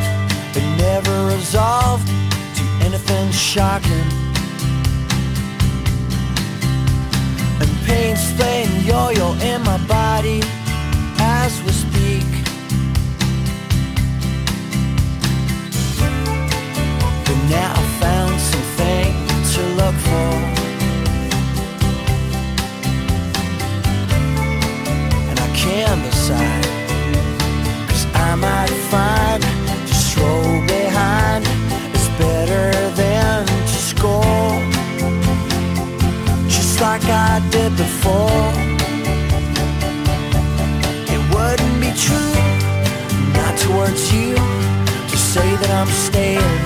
but 0.54 0.64
never 0.78 1.26
resolved 1.28 2.08
to 2.08 2.64
anything 2.82 3.32
shocking. 3.32 4.08
And 7.62 7.70
pain's 7.86 8.34
playing 8.34 8.86
yo-yo 8.86 9.34
in 9.42 9.62
my 9.64 9.78
body. 9.86 10.42
before. 38.04 38.52
It 41.14 41.22
wouldn't 41.34 41.78
be 41.80 41.92
true, 42.06 42.36
not 43.40 43.58
towards 43.58 44.14
you, 44.14 44.36
to 45.12 45.18
say 45.18 45.48
that 45.62 45.72
I'm 45.80 45.92
staying. 46.08 46.58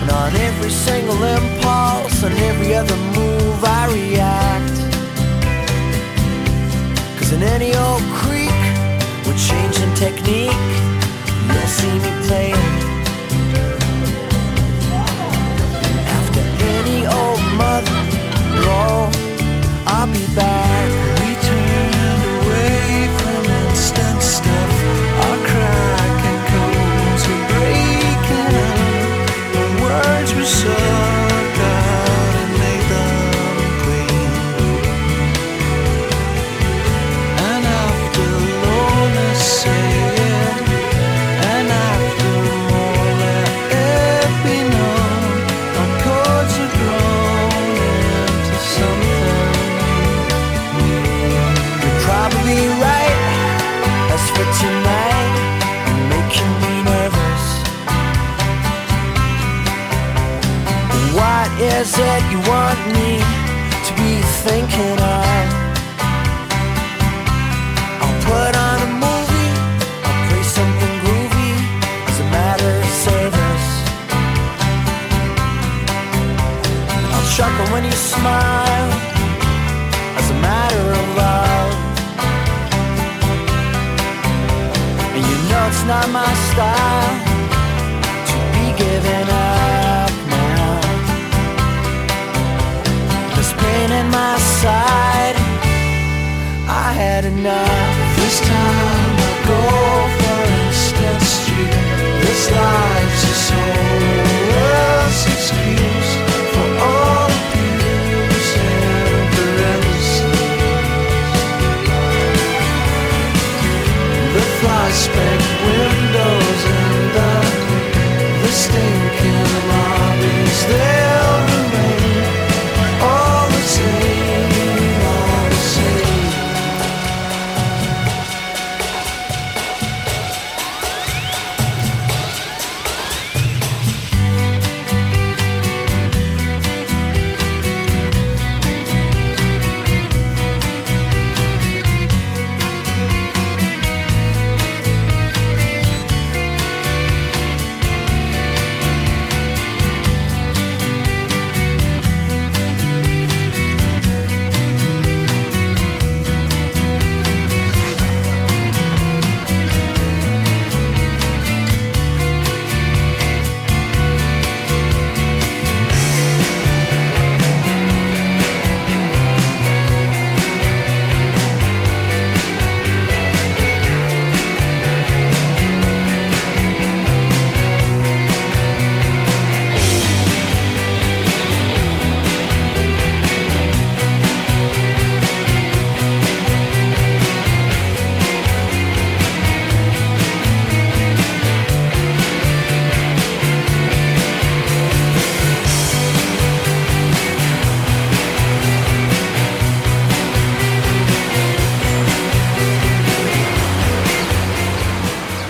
And 0.00 0.10
on 0.10 0.34
every 0.34 0.70
single 0.70 1.22
impulse, 1.22 2.22
on 2.24 2.32
every 2.50 2.74
other 2.74 2.96
move, 3.16 3.64
I 3.64 3.82
react. 3.98 4.76
Cause 7.18 7.32
in 7.32 7.42
any 7.42 7.74
old 7.76 8.02
creek, 8.20 8.62
with 9.24 9.38
changing 9.48 9.94
technique, 9.94 10.68
you'll 11.46 11.72
see 11.78 11.94
me 12.04 12.26
playing. 12.26 12.73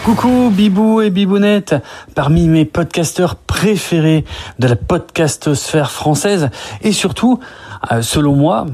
Coucou 0.05 0.51
Bibou 0.51 1.01
et 1.01 1.09
Bibounette, 1.09 1.77
parmi 2.15 2.47
mes 2.47 2.67
podcasteurs 2.67 3.37
préférés 3.37 4.27
de 4.59 4.69
la 4.69 4.77
podcastosphère 4.77 5.91
française 5.91 6.51
et 6.83 6.93
surtout, 6.93 7.41
euh, 7.91 8.03
selon 8.03 8.37
moi, 8.37 8.67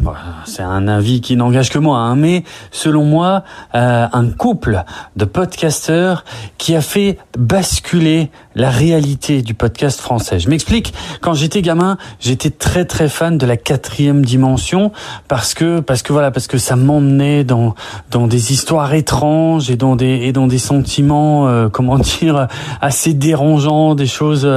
c'est 0.45 0.65
un 0.65 0.89
avis 0.89 1.21
qui 1.21 1.37
n'engage 1.37 1.71
que 1.71 1.79
moi, 1.79 1.99
hein, 1.99 2.17
mais 2.17 2.43
selon 2.73 3.05
moi, 3.05 3.45
euh, 3.77 4.09
un 4.13 4.31
couple 4.31 4.83
de 5.15 5.25
podcasteurs 5.25 6.25
qui 6.59 6.75
a 6.75 6.81
fait 6.81 7.17
basculer 7.39 8.33
la 8.55 8.71
réalité 8.71 9.43
du 9.43 9.55
podcast 9.55 10.01
français. 10.01 10.39
Je 10.39 10.49
m'explique. 10.49 10.93
Quand 11.21 11.35
j'étais 11.35 11.63
gamin, 11.63 11.99
j'étais 12.19 12.51
très 12.51 12.85
très 12.85 13.09
fan 13.09 13.39
de 13.39 13.47
la 13.47 13.57
quatrième 13.57 14.25
dimension 14.25 14.93
parce 15.29 15.55
que 15.55 15.81
parce 15.81 16.03
que 16.03 16.13
voilà 16.13 16.31
parce 16.31 16.47
que 16.47 16.59
ça 16.59 16.77
m'emmenait 16.77 17.45
dans 17.45 17.75
dans 18.11 18.27
des 18.27 18.53
histoires 18.53 18.93
étranges 18.95 19.71
et 19.71 19.77
dans 19.77 19.97
des 19.97 20.21
et 20.23 20.33
dans 20.33 20.47
des 20.47 20.59
sentiments 20.59 21.49
euh, 21.49 21.69
comment 21.69 21.99
dire 22.21 22.49
assez 22.81 23.15
dérangeants, 23.15 23.95
des 23.95 24.07
choses 24.07 24.49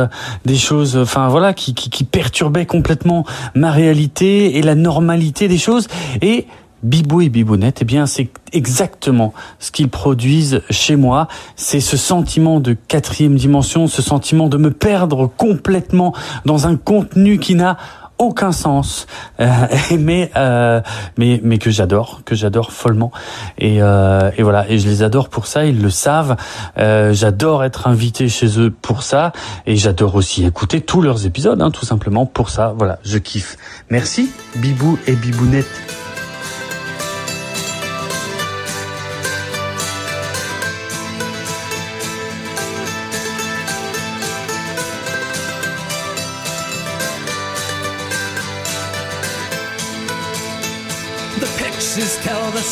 des 0.46 0.58
choses 0.58 0.98
enfin 0.98 1.28
voilà 1.28 1.54
qui 1.54 1.74
qui, 1.74 1.90
qui 1.90 2.04
perturbaient 2.04 2.66
complètement 2.66 3.26
ma 3.54 3.72
réalité 3.72 4.58
et 4.58 4.62
la 4.62 4.76
normalité 4.76 5.48
des 5.48 5.58
choses 5.58 5.88
et 6.22 6.48
Bibou 6.84 7.22
et 7.22 7.30
Bibounette, 7.30 7.80
eh 7.82 7.86
bien, 7.86 8.06
c'est 8.06 8.30
exactement 8.52 9.34
ce 9.60 9.72
qu'ils 9.72 9.90
produisent 9.90 10.62
chez 10.70 10.96
moi. 10.96 11.28
C'est 11.56 11.80
ce 11.80 11.98
sentiment 11.98 12.60
de 12.60 12.74
quatrième 12.74 13.36
dimension, 13.36 13.88
ce 13.88 14.02
sentiment 14.02 14.50
de 14.50 14.58
me 14.58 14.72
perdre 14.72 15.28
complètement 15.28 16.14
dans 16.46 16.68
un 16.68 16.76
contenu 16.76 17.40
qui 17.40 17.56
n'a 17.56 17.78
aucun 18.20 18.52
sens, 18.52 19.08
euh, 19.40 19.48
mais 20.00 20.32
euh, 20.36 20.82
mais 21.18 21.40
mais 21.44 21.58
que 21.58 21.72
j'adore, 21.72 22.22
que 22.26 22.36
j'adore 22.36 22.72
follement. 22.72 23.12
Et, 23.58 23.82
euh, 23.82 24.32
et 24.38 24.44
voilà, 24.44 24.70
et 24.70 24.78
je 24.78 24.88
les 24.88 25.04
adore 25.04 25.30
pour 25.30 25.48
ça. 25.48 25.66
Ils 25.66 25.82
le 25.82 25.90
savent. 25.90 26.36
Euh, 26.78 27.14
j'adore 27.14 27.64
être 27.64 27.88
invité 27.88 28.30
chez 28.30 28.60
eux 28.60 28.72
pour 28.72 29.04
ça, 29.04 29.32
et 29.66 29.76
j'adore 29.76 30.16
aussi 30.16 30.46
écouter 30.46 30.82
tous 30.82 31.02
leurs 31.02 31.26
épisodes, 31.26 31.62
hein, 31.62 31.72
tout 31.72 31.86
simplement 31.86 32.26
pour 32.26 32.50
ça. 32.50 32.74
Voilà, 32.78 33.00
je 33.04 33.18
kiffe. 33.18 33.58
Merci, 33.90 34.30
Bibou 34.56 34.98
et 35.08 35.14
Bibounette. 35.14 36.03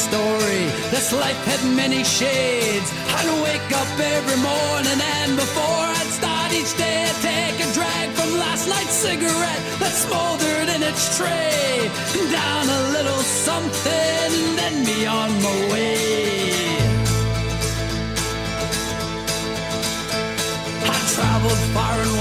Story. 0.02 0.66
This 0.90 1.14
life 1.14 1.42
had 1.46 1.62
many 1.76 2.04
shades. 2.04 2.90
I'd 3.18 3.30
wake 3.46 3.70
up 3.82 3.92
every 4.18 4.40
morning 4.42 5.00
and 5.22 5.32
before 5.38 5.86
I'd 6.00 6.12
start 6.20 6.50
each 6.60 6.74
day, 6.78 7.06
I'd 7.10 7.20
take 7.22 7.58
a 7.62 7.70
drag 7.78 8.10
from 8.18 8.30
last 8.40 8.68
night's 8.68 8.98
cigarette 9.06 9.64
that 9.82 9.94
smoldered 9.94 10.70
in 10.76 10.82
its 10.82 11.04
tray. 11.18 11.90
Down 12.34 12.66
a 12.80 12.82
little 12.98 13.22
something, 13.46 14.32
then 14.58 14.76
be 14.90 15.06
on 15.06 15.30
my 15.46 15.56
way. 15.72 16.02
I 20.94 20.98
traveled 21.14 21.62
far 21.76 21.96
and 22.02 22.14
wide 22.18 22.21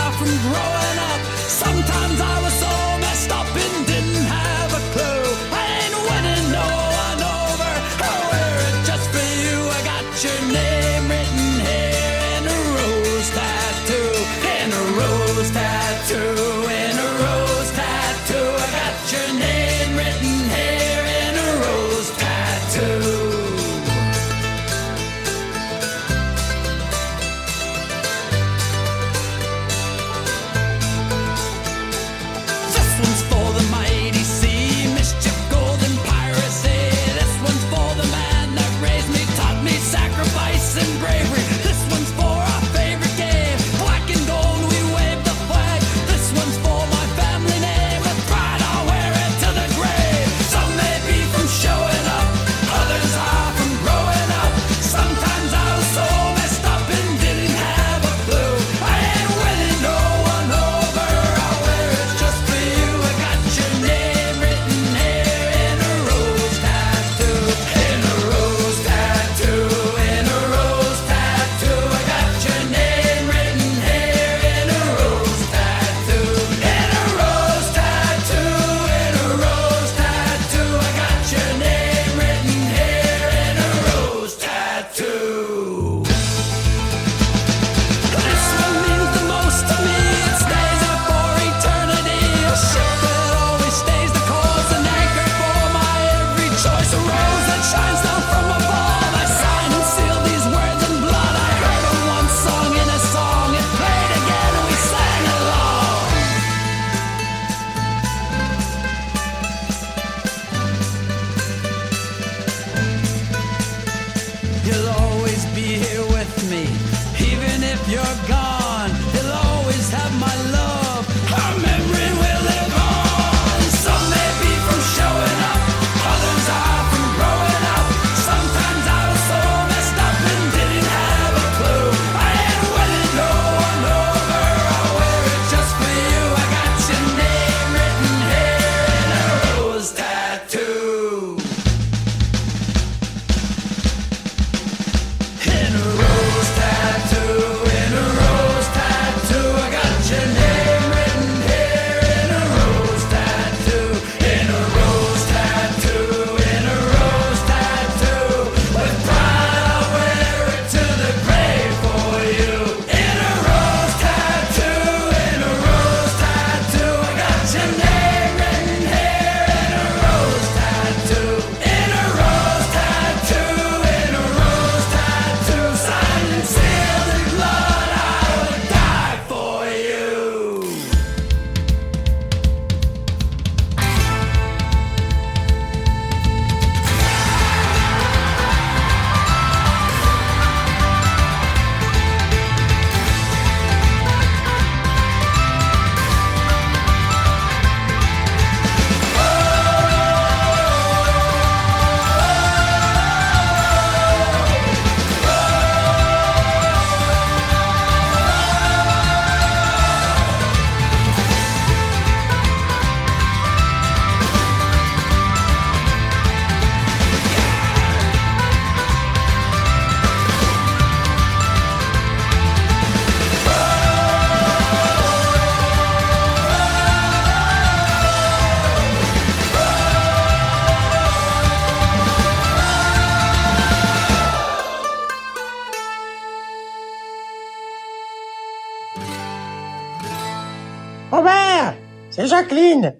Jacqueline. 242.41 242.95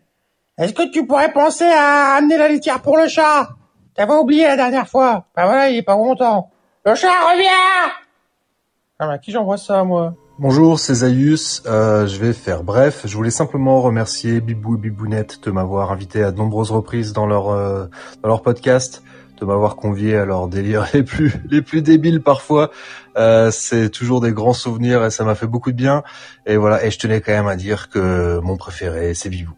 Est-ce 0.58 0.74
que 0.74 0.92
tu 0.92 1.08
pourrais 1.08 1.34
penser 1.34 1.66
à 1.66 2.16
amener 2.16 2.38
la 2.38 2.48
litière 2.48 2.82
pour 2.82 2.98
le 2.98 3.08
chat? 3.08 3.50
T'avais 3.96 4.14
oublié 4.14 4.44
la 4.44 4.56
dernière 4.56 4.88
fois. 4.88 5.26
Ben 5.36 5.46
voilà, 5.46 5.70
il 5.70 5.78
est 5.78 5.84
pas 5.84 5.96
content. 5.96 6.52
Le 6.86 6.94
chat 6.94 7.08
revient 7.08 7.92
Ah 9.00 9.10
à 9.10 9.18
qui 9.18 9.32
j'envoie 9.32 9.58
ça, 9.58 9.84
moi? 9.84 10.14
Bonjour, 10.38 10.80
c'est 10.80 10.94
Zaius. 10.94 11.64
Euh, 11.66 12.06
je 12.06 12.20
vais 12.20 12.34
faire 12.34 12.64
bref. 12.64 13.02
Je 13.06 13.16
voulais 13.16 13.32
simplement 13.32 13.82
remercier 13.82 14.42
Bibou 14.42 14.76
et 14.76 14.80
Bibounette 14.80 15.44
de 15.44 15.52
m'avoir 15.52 15.92
invité 15.92 16.24
à 16.24 16.32
de 16.32 16.38
nombreuses 16.38 16.72
reprises 16.72 17.12
dans 17.12 17.26
leur 17.26 17.50
euh, 17.50 17.88
dans 18.22 18.30
leur 18.30 18.44
podcast, 18.44 19.02
de 19.42 19.46
m'avoir 19.46 19.76
convié 19.76 20.16
à 20.16 20.26
leurs 20.26 20.48
délires 20.48 20.88
les 20.94 21.04
plus 21.04 21.34
les 21.50 21.62
plus 21.62 21.82
débiles 21.82 22.22
parfois. 22.22 22.70
Euh, 23.18 23.50
c'est 23.52 23.90
toujours 23.90 24.22
des 24.22 24.32
grands 24.32 24.54
souvenirs 24.54 25.04
et 25.04 25.10
ça 25.10 25.24
m'a 25.24 25.36
fait 25.36 25.48
beaucoup 25.48 25.72
de 25.72 25.78
bien. 25.78 26.04
Et 26.46 26.58
voilà. 26.58 26.86
Et 26.86 26.92
je 26.92 27.00
tenais 27.00 27.22
quand 27.22 27.32
même 27.32 27.48
à 27.48 27.56
dire 27.56 27.90
que 27.90 28.40
mon 28.40 28.56
préféré, 28.56 29.14
c'est 29.16 29.30
Bibou. 29.30 29.54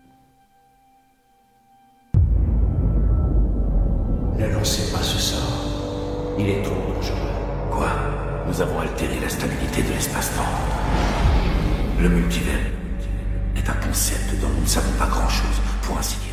Ne 4.39 4.47
lancez 4.47 4.91
pas 4.91 5.03
ce 5.03 5.19
sort. 5.19 6.35
Il 6.39 6.49
est 6.49 6.63
trop 6.63 6.75
dangereux. 6.95 7.17
Quoi? 7.69 7.89
Nous 8.47 8.61
avons 8.61 8.79
altéré 8.79 9.19
la 9.21 9.29
stabilité 9.29 9.83
de 9.83 9.89
l'espace-temps. 9.89 10.41
Le 11.99 12.09
multivers 12.09 12.71
est 13.55 13.69
un 13.69 13.87
concept 13.87 14.41
dont 14.41 14.49
nous 14.49 14.61
ne 14.61 14.67
savons 14.67 14.91
pas 14.97 15.05
grand-chose, 15.05 15.61
pour 15.83 15.97
ainsi 15.97 16.17
dire. 16.17 16.32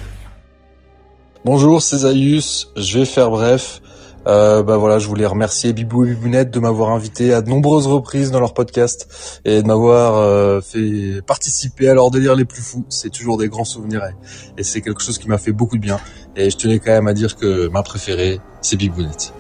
Bonjour, 1.43 1.81
c'est 1.81 1.97
Zaius. 1.97 2.71
Je 2.77 2.99
vais 2.99 3.07
faire 3.07 3.31
bref. 3.31 3.81
Euh, 4.27 4.63
bah 4.63 4.77
voilà, 4.77 4.99
je 4.99 5.09
voulais 5.09 5.25
remercier 5.25 5.73
Bibou 5.73 6.05
et 6.05 6.11
Bibounette 6.11 6.51
de 6.51 6.61
m'avoir 6.61 6.91
invité 6.91 7.33
à 7.33 7.41
de 7.41 7.49
nombreuses 7.49 7.87
reprises 7.87 8.31
dans 8.31 8.41
leur 8.41 8.53
podcast 8.53 9.41
et 9.47 9.63
de 9.63 9.67
m'avoir 9.67 10.17
euh, 10.17 10.61
fait 10.61 11.23
participer 11.23 11.89
à 11.89 11.95
leurs 11.95 12.11
délires 12.11 12.35
les 12.35 12.45
plus 12.45 12.61
fous. 12.61 12.85
C'est 12.91 13.09
toujours 13.09 13.39
des 13.39 13.49
grands 13.49 13.65
souvenirs 13.65 14.05
et, 14.05 14.61
et 14.61 14.65
c'est 14.65 14.83
quelque 14.83 15.01
chose 15.03 15.17
qui 15.17 15.29
m'a 15.29 15.39
fait 15.39 15.53
beaucoup 15.53 15.79
de 15.79 15.81
bien. 15.81 15.99
Et 16.37 16.51
je 16.51 16.59
tenais 16.59 16.79
quand 16.79 16.93
même 16.93 17.09
à 17.09 17.15
dire 17.15 17.35
que 17.37 17.69
ma 17.69 17.83
préférée, 17.83 18.39
c'est 18.61 18.77
Bibounette. 18.77 19.33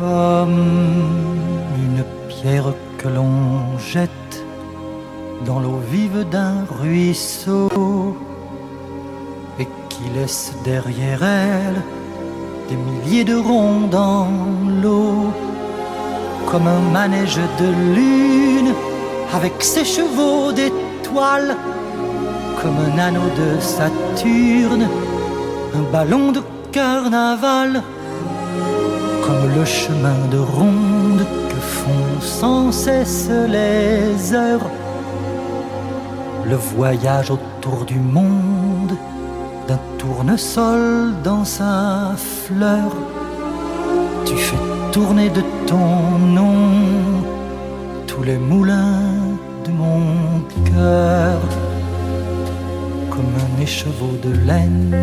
Comme 0.00 0.58
une 1.76 2.04
pierre 2.28 2.74
que 3.00 3.08
l'on 3.08 3.78
jette 3.78 4.44
dans 5.46 5.58
l'eau 5.58 5.80
vive 5.90 6.26
d'un 6.30 6.66
ruisseau 6.80 8.14
et 9.58 9.66
qui 9.88 10.02
laisse 10.14 10.52
derrière 10.64 11.22
elle 11.22 11.82
des 12.68 12.76
milliers 12.76 13.24
de 13.24 13.36
ronds 13.36 13.88
dans 13.90 14.28
l'eau, 14.82 15.32
comme 16.46 16.66
un 16.66 16.80
manège 16.92 17.40
de 17.58 17.68
lune 17.94 18.74
avec 19.32 19.54
ses 19.60 19.86
chevaux 19.86 20.52
d'étoiles, 20.52 21.56
comme 22.60 22.76
un 22.86 22.98
anneau 22.98 23.30
de 23.40 23.60
Saturne, 23.60 24.88
un 25.74 25.92
ballon 25.92 26.32
de 26.32 26.42
carnaval 26.70 27.82
comme 29.24 29.54
le 29.56 29.64
chemin 29.64 30.20
de 30.30 30.38
ronde 30.38 31.24
font 31.80 32.20
sans 32.20 32.72
cesse 32.72 33.30
les 33.56 34.34
heures. 34.34 34.68
Le 36.50 36.56
voyage 36.56 37.30
autour 37.30 37.84
du 37.84 37.98
monde 37.98 38.94
d'un 39.68 39.80
tournesol 39.98 41.14
dans 41.22 41.44
sa 41.44 42.14
fleur. 42.16 42.88
Tu 44.26 44.36
fais 44.36 44.62
tourner 44.92 45.28
de 45.30 45.42
ton 45.66 45.92
nom 46.40 46.58
tous 48.06 48.22
les 48.22 48.38
moulins 48.38 49.36
de 49.66 49.70
mon 49.82 50.02
cœur. 50.70 51.40
Comme 53.12 53.32
un 53.46 53.62
écheveau 53.62 54.12
de 54.26 54.32
laine 54.48 54.94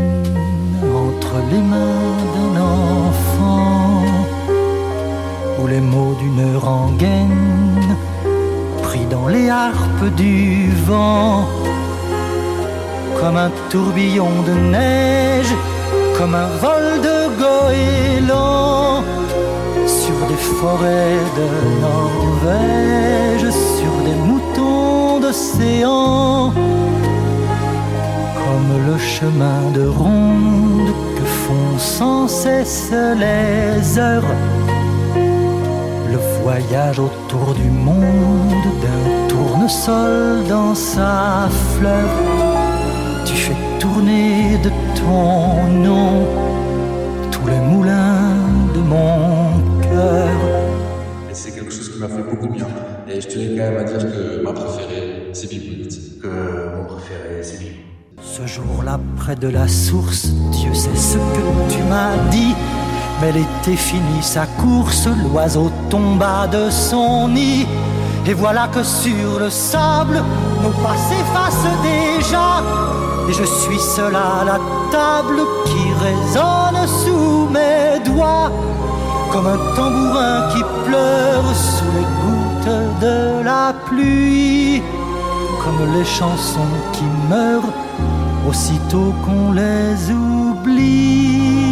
entre 1.05 1.35
les 1.51 1.63
mains 1.71 2.17
d'un 2.33 2.53
enfant 2.61 3.86
les 5.65 5.79
mots 5.79 6.15
d'une 6.19 6.55
rengaine 6.57 7.95
pris 8.83 9.05
dans 9.09 9.27
les 9.27 9.49
harpes 9.49 10.09
du 10.15 10.69
vent 10.85 11.47
comme 13.19 13.37
un 13.37 13.49
tourbillon 13.71 14.29
de 14.45 14.53
neige 14.53 15.53
comme 16.17 16.35
un 16.35 16.49
vol 16.61 17.01
de 17.01 17.17
goéland 17.41 19.03
sur 19.87 20.17
des 20.27 20.41
forêts 20.59 21.23
de 21.39 21.47
Norvège 21.81 23.49
sur 23.77 23.93
des 24.05 24.17
moutons 24.29 25.19
d'océan 25.19 26.53
comme 28.43 28.71
le 28.91 28.97
chemin 28.99 29.61
de 29.73 29.87
ronde 29.87 30.91
que 31.15 31.25
font 31.25 31.77
sans 31.77 32.27
cesse 32.27 32.91
les 32.91 33.97
heures. 33.97 34.23
Le 36.17 36.41
voyage 36.41 36.97
autour 36.97 37.53
du 37.53 37.69
monde 37.69 38.65
d'un 38.81 39.27
tournesol 39.27 40.47
dans 40.49 40.73
sa 40.73 41.47
fleur. 41.75 42.09
Tu 43.23 43.33
fais 43.35 43.55
tourner 43.77 44.57
de 44.63 44.71
ton 44.95 45.67
nom 45.67 46.25
tous 47.29 47.45
les 47.45 47.59
moulins 47.59 48.33
de 48.73 48.79
mon 48.79 49.61
cœur. 49.81 50.39
Et 51.29 51.35
c'est 51.35 51.51
quelque 51.51 51.71
chose 51.71 51.89
qui 51.93 51.99
m'a 51.99 52.07
fait 52.07 52.23
beaucoup 52.23 52.47
de 52.47 52.53
bien. 52.53 52.67
Et 53.07 53.21
je 53.21 53.27
tenais 53.27 53.49
quand 53.49 53.69
même 53.69 53.77
à 53.77 53.83
dire 53.83 53.99
que 53.99 54.43
ma 54.43 54.53
préférée, 54.53 55.29
c'est 55.33 55.49
Bibounette. 55.51 56.19
Que 56.19 56.77
mon 56.77 56.85
préféré, 56.85 57.43
c'est 57.43 57.59
Bibou. 57.59 57.75
Ce 58.23 58.47
jour-là, 58.47 58.99
près 59.17 59.35
de 59.35 59.49
la 59.49 59.67
source, 59.67 60.29
Dieu 60.51 60.73
sait 60.73 60.95
ce 60.95 61.17
que 61.17 61.71
tu 61.71 61.83
m'as 61.83 62.17
dit. 62.31 62.55
Mais 63.19 63.31
l'été 63.31 63.75
finit 63.75 64.21
sa 64.21 64.45
course, 64.45 65.07
l'oiseau 65.07 65.71
tomba 65.89 66.47
de 66.47 66.69
son 66.69 67.29
nid. 67.29 67.65
Et 68.27 68.33
voilà 68.33 68.67
que 68.67 68.83
sur 68.83 69.39
le 69.39 69.49
sable, 69.49 70.21
nos 70.61 70.69
pas 70.83 70.97
s'effacent 71.07 71.77
déjà. 71.81 72.61
Et 73.29 73.33
je 73.33 73.43
suis 73.43 73.79
seul 73.79 74.15
à 74.15 74.43
la 74.45 74.59
table 74.91 75.41
qui 75.65 75.83
résonne 76.05 76.87
sous 77.03 77.47
mes 77.49 77.99
doigts. 78.05 78.51
Comme 79.31 79.47
un 79.47 79.75
tambourin 79.75 80.49
qui 80.53 80.63
pleure 80.85 81.55
sous 81.55 81.91
les 81.97 82.07
gouttes 82.21 83.01
de 83.01 83.43
la 83.43 83.73
pluie. 83.87 84.83
Comme 85.63 85.93
les 85.97 86.05
chansons 86.05 86.73
qui 86.93 87.05
meurent 87.29 87.73
aussitôt 88.47 89.13
qu'on 89.25 89.53
les 89.53 90.11
oublie. 90.11 91.66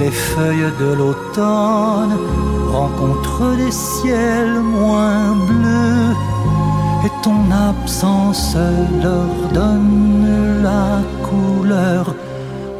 Les 0.00 0.10
feuilles 0.10 0.72
de 0.78 0.94
l'automne 0.94 2.16
rencontrent 2.72 3.54
des 3.56 3.70
ciels 3.70 4.60
moins 4.60 5.34
bleus. 5.48 6.14
Et 7.04 7.12
ton 7.22 7.40
absence 7.70 8.56
leur 9.02 9.30
donne 9.52 10.62
la 10.62 11.02
couleur 11.28 12.14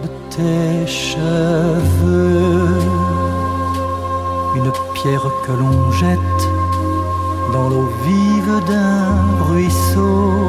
de 0.02 0.08
tes 0.34 0.86
cheveux. 0.86 2.78
Une 4.56 4.72
pierre 4.94 5.30
que 5.44 5.52
l'on 5.52 5.92
jette 5.92 6.42
dans 7.52 7.68
l'eau 7.68 7.90
vive 8.06 8.60
d'un 8.66 9.44
ruisseau 9.50 10.48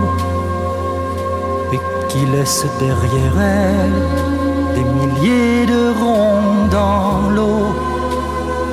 et 1.73 1.79
qui 2.07 2.25
laisse 2.27 2.65
derrière 2.79 3.41
elle 3.41 4.30
des 4.75 4.83
milliers 4.83 5.65
de 5.65 5.93
ronds 5.99 6.67
dans 6.69 7.29
l'eau 7.29 7.75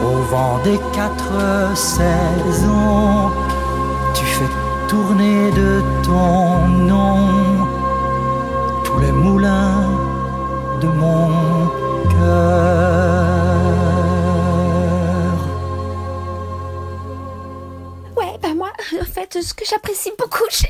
au 0.05 0.17
vent 0.31 0.59
des 0.65 0.79
quatre 0.93 1.77
saisons. 1.77 3.31
Tu 4.15 4.25
fais 4.25 4.51
tourner 4.89 5.51
de 5.53 5.83
ton 6.03 6.67
nom 6.69 7.19
tous 8.85 8.99
les 9.01 9.13
moulins 9.13 9.85
de 10.81 10.89
mon 10.89 11.29
cœur. 12.11 13.59
Ouais, 18.17 18.39
bah 18.43 18.55
moi, 18.55 18.71
en 19.01 19.05
fait, 19.05 19.43
ce 19.43 19.55
que 19.55 19.65
j'apprécie 19.65 20.13
beaucoup 20.19 20.45
chez, 20.51 20.69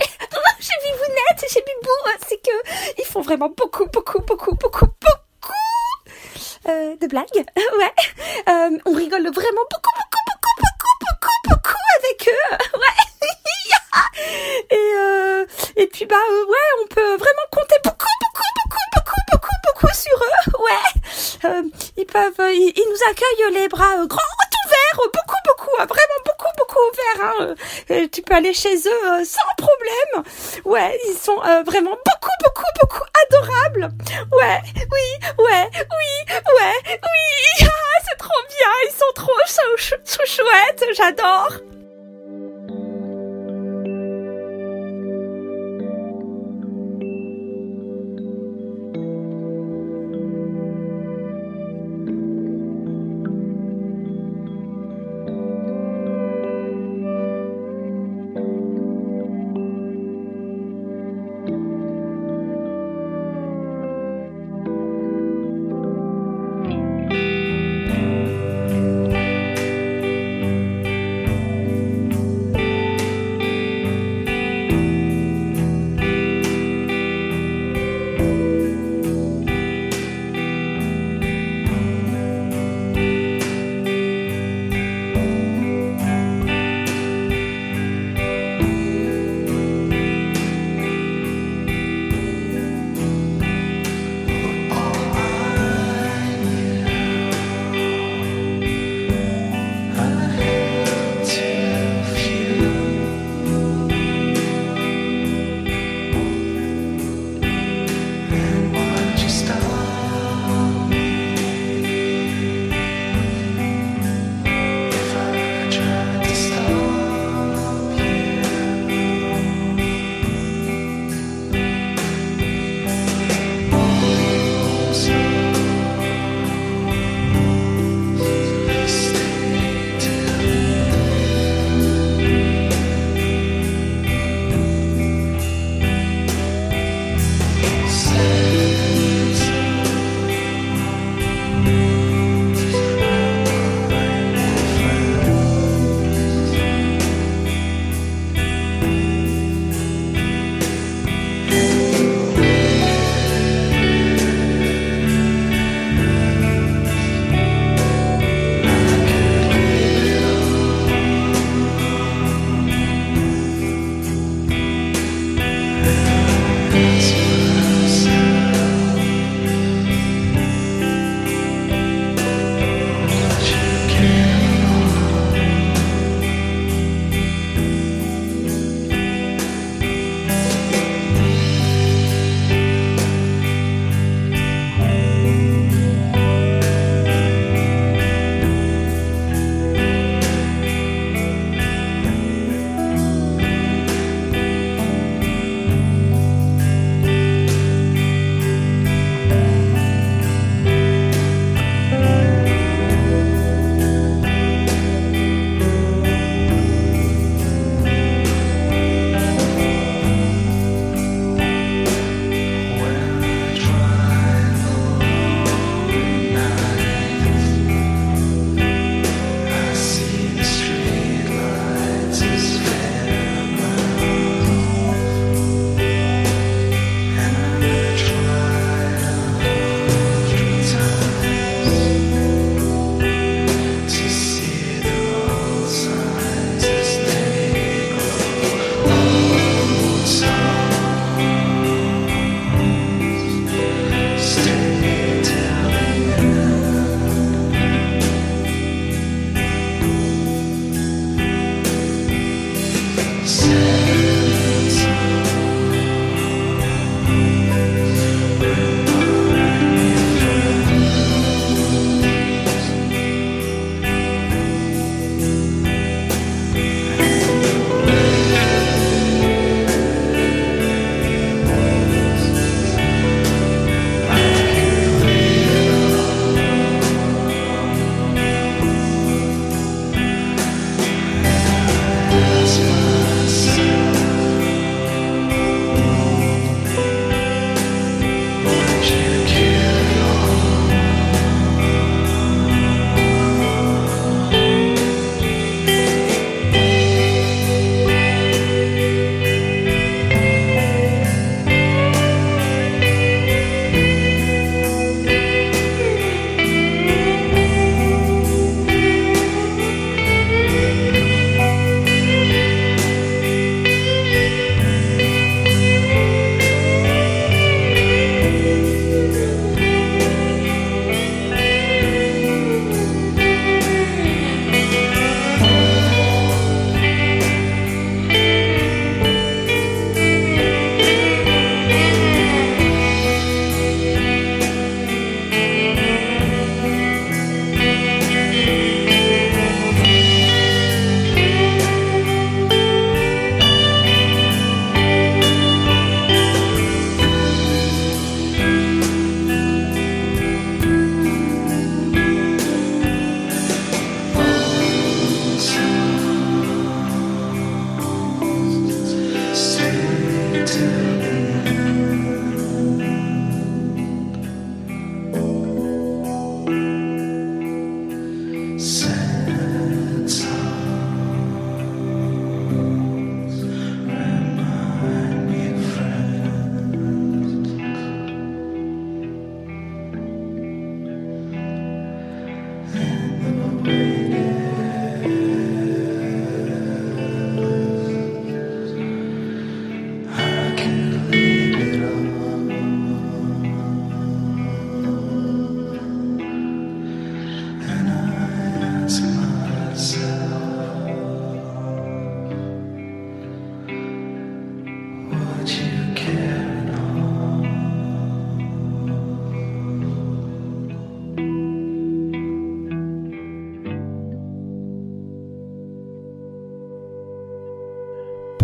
chez 0.61 0.75
Bibounette 0.85 1.45
et 1.45 1.49
chez 1.49 1.61
Bibou, 1.61 1.97
c'est 2.27 2.43
que 2.43 2.99
ils 2.99 3.05
font 3.05 3.23
vraiment 3.23 3.53
beaucoup, 3.57 3.87
beaucoup, 3.93 4.21
beaucoup, 4.21 4.55
beaucoup, 4.55 4.87
beaucoup 4.87 5.18
euh, 6.69 6.97
de 7.01 7.07
blagues. 7.07 7.27
Ouais, 7.79 7.93
Euh, 8.49 8.71
on 8.87 8.93
rigole 8.93 9.23
vraiment 9.31 9.65
beaucoup, 9.73 9.95
beaucoup, 9.99 10.23
beaucoup, 10.29 10.55
beaucoup, 10.63 10.97
beaucoup, 11.05 11.39
beaucoup 11.49 11.85
avec 11.99 12.29
eux. 12.29 12.49
Ouais. 12.79 12.99
et 14.71 14.93
euh, 14.97 15.47
et 15.77 15.87
puis 15.87 16.07
bah 16.07 16.17
ouais, 16.49 16.69
on 16.83 16.87
peut 16.89 17.17
vraiment 17.17 17.47
compter 17.53 17.77
beaucoup, 17.85 18.15
beaucoup, 18.23 18.51
beaucoup, 18.57 18.87
beaucoup, 18.95 19.23
beaucoup, 19.33 19.57
beaucoup 19.67 19.95
sur 19.95 20.19
eux. 20.19 20.53
Ouais. 20.67 21.63
Et 21.97 22.05
peuvent, 22.05 22.35
ils, 22.39 22.73
ils 22.77 22.89
nous 22.91 23.03
accueillent 23.11 23.53
les 23.61 23.69
bras 23.69 23.95
grands 24.07 24.33
ouverts, 24.67 25.01
beaucoup, 25.15 25.41
beaucoup, 25.47 25.71
hein, 25.79 25.87
vraiment 25.87 26.21
beaucoup, 26.25 26.53
beaucoup 26.59 26.81
ouverts. 26.93 27.21
Hein, 27.25 27.28
euh, 27.28 27.28
euh, 27.28 27.28
tu 28.13 28.23
peux 28.23 28.35
aller 28.35 28.53
chez 28.53 28.75
eux 28.77 29.07
euh, 29.07 29.25
sans 29.25 29.55
problème. 29.57 30.25
Ouais, 30.65 30.99
ils 31.09 31.17
sont 31.19 31.39
euh, 31.45 31.63
vraiment 31.65 31.97
beaucoup, 32.07 32.35
beaucoup, 32.45 32.71
beaucoup 32.81 33.05
adorables. 33.27 33.91
Ouais, 34.33 34.61
oui, 34.77 35.45
ouais, 35.45 35.71
oui, 35.75 36.35
ouais, 36.35 36.75
oui. 36.89 36.99
Ah, 37.71 38.01
c'est 38.09 38.19
trop 38.19 38.41
bien, 38.49 38.69
ils 38.89 38.93
sont 38.93 39.13
trop 39.15 39.33
chou- 39.77 40.25
chouettes, 40.27 40.85
j'adore. 40.97 41.51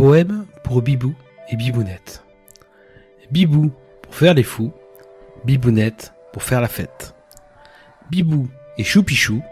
Poème 0.05 0.45
pour 0.65 0.83
Bibou 0.83 1.15
et 1.51 1.57
Bibounette. 1.57 2.25
Bibou 3.31 3.73
pour 4.03 4.15
faire 4.15 4.35
les 4.35 4.43
fous, 4.43 4.71
Bibounette 5.47 6.13
pour 6.31 6.43
faire 6.43 6.61
la 6.61 6.69
fête. 6.69 7.15
Bibou 8.11 8.51
et 8.77 8.85
choupichou, 8.85 9.43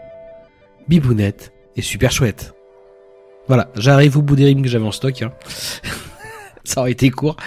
Bibounette 0.87 1.51
et 1.75 1.81
super 1.81 2.11
chouette. 2.11 2.53
Voilà, 3.47 3.71
j'arrive 3.75 4.15
au 4.15 4.21
bout 4.21 4.35
des 4.35 4.45
rimes 4.45 4.61
que 4.61 4.67
j'avais 4.67 4.85
en 4.85 4.91
stock. 4.91 5.23
hein. 5.23 5.33
Ça 6.63 6.81
aurait 6.81 6.91
été 6.91 7.09
court. 7.09 7.37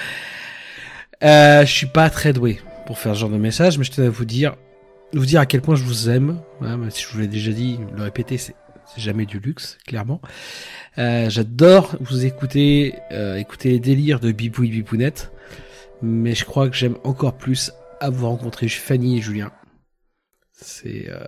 Euh, 1.22 1.64
je 1.64 1.72
suis 1.72 1.86
pas 1.86 2.11
très 2.11 2.32
doué 2.32 2.61
pour 2.86 2.98
faire 2.98 3.14
ce 3.14 3.20
genre 3.20 3.30
de 3.30 3.38
message, 3.38 3.78
mais 3.78 3.84
je 3.84 3.92
tenais 3.92 4.09
à 4.09 4.11
vous 4.11 4.24
dire, 4.24 4.57
vous 5.12 5.26
dire 5.26 5.38
à 5.38 5.46
quel 5.46 5.62
point 5.62 5.76
je 5.76 5.84
vous 5.84 6.11
aime. 6.11 6.40
Si 6.90 7.04
je 7.04 7.09
vous 7.12 7.20
l'ai 7.20 7.28
déjà 7.28 7.52
dit, 7.52 7.78
le 7.96 8.02
répéter, 8.02 8.36
c'est 8.36 8.57
c'est 8.87 9.01
jamais 9.01 9.26
du 9.26 9.39
luxe, 9.41 9.78
clairement. 9.87 10.20
Euh, 10.99 11.28
J'adore 11.30 11.97
vous 12.01 12.24
écouter, 12.24 12.95
euh, 13.12 13.37
écouter 13.37 13.70
les 13.70 13.80
délires 13.80 14.20
de 14.20 14.32
Bibou 14.32 14.64
et 14.64 14.68
Bibounette, 14.68 15.32
mais 16.03 16.34
je 16.34 16.45
crois 16.45 16.68
que 16.68 16.76
j'aime 16.76 16.97
encore 17.05 17.37
plus 17.37 17.72
avoir 18.01 18.30
rencontré 18.32 18.68
Fanny 18.68 19.18
et 19.18 19.22
Julien. 19.22 19.51
C'est, 20.53 21.07
euh, 21.11 21.18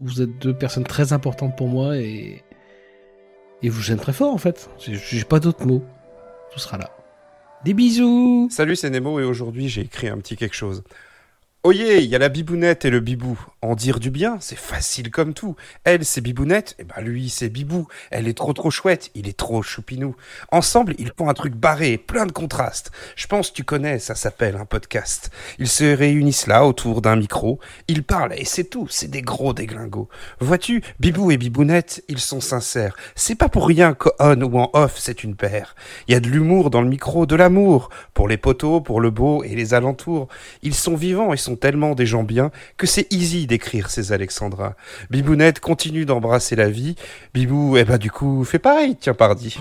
vous 0.00 0.20
êtes 0.22 0.38
deux 0.38 0.54
personnes 0.54 0.84
très 0.84 1.12
importantes 1.12 1.56
pour 1.56 1.68
moi 1.68 1.96
et 1.96 2.42
et 3.62 3.68
vous 3.70 3.80
j'aime 3.82 3.98
très 3.98 4.12
fort 4.12 4.32
en 4.32 4.38
fait. 4.38 4.68
J'ai- 4.78 4.94
J'ai 4.96 5.24
pas 5.24 5.40
d'autres 5.40 5.66
mots. 5.66 5.84
Tout 6.52 6.60
sera 6.60 6.78
là. 6.78 6.90
Des 7.64 7.74
bisous 7.74 8.48
Salut, 8.52 8.76
c'est 8.76 8.88
Nemo 8.90 9.18
et 9.20 9.24
aujourd'hui 9.24 9.68
j'ai 9.68 9.80
écrit 9.82 10.08
un 10.08 10.18
petit 10.18 10.36
quelque 10.36 10.54
chose. 10.54 10.84
Oyez, 11.64 11.98
il 12.02 12.08
y 12.08 12.14
a 12.14 12.18
la 12.18 12.28
bibounette 12.28 12.84
et 12.84 12.90
le 12.90 13.00
bibou. 13.00 13.38
En 13.60 13.74
dire 13.74 13.98
du 13.98 14.10
bien, 14.12 14.38
c'est 14.40 14.58
facile 14.58 15.10
comme 15.10 15.34
tout. 15.34 15.56
Elle, 15.82 16.04
c'est 16.04 16.20
bibounette, 16.20 16.76
et 16.78 16.84
ben 16.84 17.02
lui, 17.02 17.28
c'est 17.28 17.48
bibou. 17.48 17.88
Elle 18.12 18.28
est 18.28 18.36
trop 18.36 18.52
trop 18.52 18.70
chouette, 18.70 19.10
il 19.16 19.26
est 19.28 19.36
trop 19.36 19.62
choupinou. 19.62 20.14
Ensemble, 20.52 20.94
ils 20.98 21.10
font 21.18 21.28
un 21.28 21.34
truc 21.34 21.54
barré, 21.54 21.98
plein 21.98 22.26
de 22.26 22.30
contrastes. 22.30 22.92
Je 23.16 23.26
pense 23.26 23.52
tu 23.52 23.64
connais, 23.64 23.98
ça 23.98 24.14
s'appelle 24.14 24.54
un 24.54 24.64
podcast. 24.64 25.30
Ils 25.58 25.66
se 25.66 25.82
réunissent 25.82 26.46
là 26.46 26.64
autour 26.66 27.02
d'un 27.02 27.16
micro, 27.16 27.58
ils 27.88 28.04
parlent 28.04 28.34
et 28.34 28.44
c'est 28.44 28.62
tout, 28.62 28.86
c'est 28.88 29.10
des 29.10 29.22
gros 29.22 29.52
déglingos. 29.52 30.08
Vois-tu, 30.38 30.84
bibou 31.00 31.32
et 31.32 31.36
bibounette, 31.36 32.04
ils 32.06 32.20
sont 32.20 32.40
sincères. 32.40 32.94
C'est 33.16 33.34
pas 33.34 33.48
pour 33.48 33.66
rien 33.66 33.92
qu'on 33.92 34.40
ou 34.40 34.58
en 34.60 34.70
off, 34.74 34.98
c'est 34.98 35.24
une 35.24 35.34
paire. 35.34 35.74
Il 36.06 36.12
y 36.12 36.14
a 36.14 36.20
de 36.20 36.28
l'humour 36.28 36.70
dans 36.70 36.80
le 36.80 36.88
micro, 36.88 37.26
de 37.26 37.34
l'amour. 37.34 37.90
Pour 38.14 38.28
les 38.28 38.36
poteaux, 38.36 38.80
pour 38.80 39.00
le 39.00 39.10
beau 39.10 39.42
et 39.42 39.56
les 39.56 39.74
alentours. 39.74 40.28
Ils 40.62 40.74
sont 40.74 40.94
vivants 40.94 41.32
et 41.32 41.36
sont 41.36 41.56
tellement 41.56 41.96
des 41.96 42.06
gens 42.06 42.22
bien 42.22 42.52
que 42.76 42.86
c'est 42.86 43.12
easy 43.12 43.47
d'écrire 43.48 43.90
ces 43.90 44.12
Alexandra. 44.12 44.76
Bibounette 45.10 45.58
continue 45.58 46.06
d'embrasser 46.06 46.54
la 46.54 46.70
vie. 46.70 46.94
Bibou, 47.34 47.76
eh 47.76 47.84
ben 47.84 47.98
du 47.98 48.12
coup, 48.12 48.44
fais 48.44 48.60
pareil, 48.60 48.96
tiens 49.00 49.14
pardi. 49.14 49.58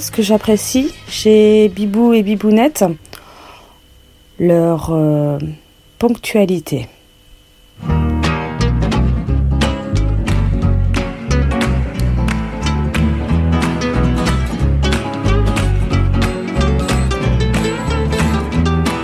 Ce 0.00 0.10
que 0.10 0.22
j'apprécie 0.22 0.94
chez 1.08 1.68
Bibou 1.68 2.12
et 2.12 2.22
Bibounette, 2.22 2.84
leur 4.38 4.90
euh, 4.90 5.38
ponctualité. 5.98 6.88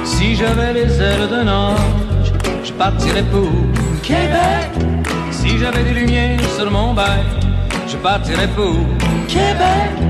Si 0.05 0.35
j'avais 0.37 0.73
les 0.73 1.01
ailes 1.01 1.29
d'un 1.29 1.49
ange, 1.49 2.33
je 2.65 2.73
partirais 2.73 3.25
pour 3.25 3.51
Québec. 4.03 4.71
Si 5.31 5.59
j'avais 5.59 5.83
des 5.85 6.01
lumières 6.01 6.41
sur 6.57 6.71
mon 6.71 6.95
bail, 6.95 7.25
je 7.87 7.97
partirais 7.97 8.49
pour 8.49 8.77
Québec. 9.27 10.08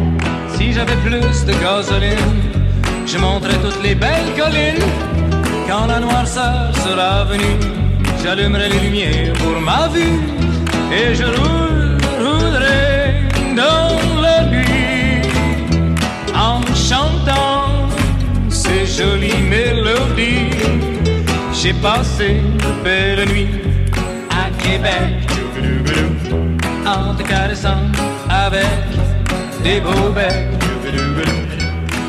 Si 0.59 0.73
j'avais 0.73 0.97
plus 0.97 1.45
de 1.47 1.53
gasoline, 1.63 2.43
je 3.07 3.17
monterais 3.19 3.59
toutes 3.63 3.83
les 3.83 3.95
belles 3.95 4.33
collines. 4.37 4.85
Quand 5.69 5.87
la 5.87 6.01
noirceur 6.01 6.75
sera 6.85 7.25
venue, 7.25 7.59
j'allumerai 8.23 8.69
les 8.69 8.81
lumières 8.81 9.33
pour 9.35 9.61
ma 9.61 9.89
vue 9.89 10.19
et 10.93 11.15
je 11.15 11.25
roule- 11.25 11.99
roulerai 12.19 13.29
dans 13.55 14.21
la 14.21 14.45
nuit 14.47 15.23
en 16.35 16.61
chantant 16.75 17.89
ces 18.51 18.85
jolies 18.87 19.43
mélodies. 19.49 20.51
J'ai 21.53 21.73
passé 21.75 22.41
de 22.63 22.71
belles 22.85 23.29
nuits 23.29 23.49
à 24.31 24.45
Québec 24.63 25.29
en 26.87 27.15
te 27.15 27.23
caressant 27.23 27.83
avec 28.29 28.88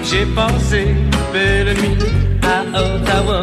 J'ai 0.03 0.26
passé 0.28 0.86
de 0.86 1.34
belles 1.34 1.76
nuits 1.78 1.97
à 2.41 2.80
Ottawa 2.80 3.41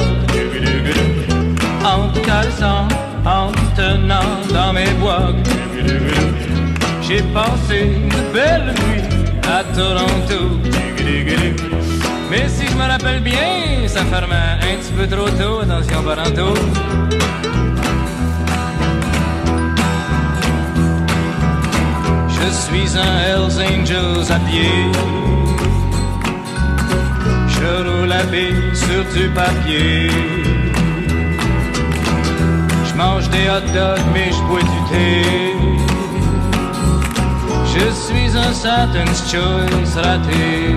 en 1.85 2.09
caressant, 2.23 2.89
en 3.27 3.53
te 3.53 3.77
tenant 3.77 4.41
dans 4.53 4.73
mes 4.73 4.91
bois. 5.01 5.35
J'ai 7.03 7.23
passé 7.35 7.91
de 8.09 8.33
belles 8.33 8.75
nuits 8.87 9.05
à 9.47 9.63
Toronto. 9.75 10.61
Mais 12.31 12.49
si 12.49 12.67
je 12.67 12.75
me 12.75 12.89
rappelle 12.91 13.21
bien, 13.21 13.87
ça 13.87 14.03
fermait 14.07 14.57
un 14.63 14.77
petit 14.79 14.93
peu 14.93 15.07
trop 15.07 15.29
tôt, 15.29 15.61
attention 15.61 16.03
Baranto. 16.03 16.55
Je 22.47 22.53
suis 22.53 22.97
un 22.97 23.19
Hells 23.27 23.59
Angels 23.61 24.31
à 24.31 24.39
pied. 24.49 24.71
Je 27.49 27.71
roule 27.87 28.13
à 28.13 28.23
pied 28.23 28.55
sur 28.73 29.03
du 29.15 29.29
papier. 29.31 30.11
Je 32.85 32.95
mange 32.95 33.29
des 33.31 33.49
hot 33.51 33.67
dogs, 33.75 34.07
mais 34.15 34.31
je 34.31 34.43
bois 34.49 34.61
du 34.61 34.81
thé. 34.91 35.25
Je 37.75 37.87
suis 38.05 38.39
un 38.39 38.53
Satan's 38.53 39.29
Choice 39.29 40.01
raté. 40.01 40.77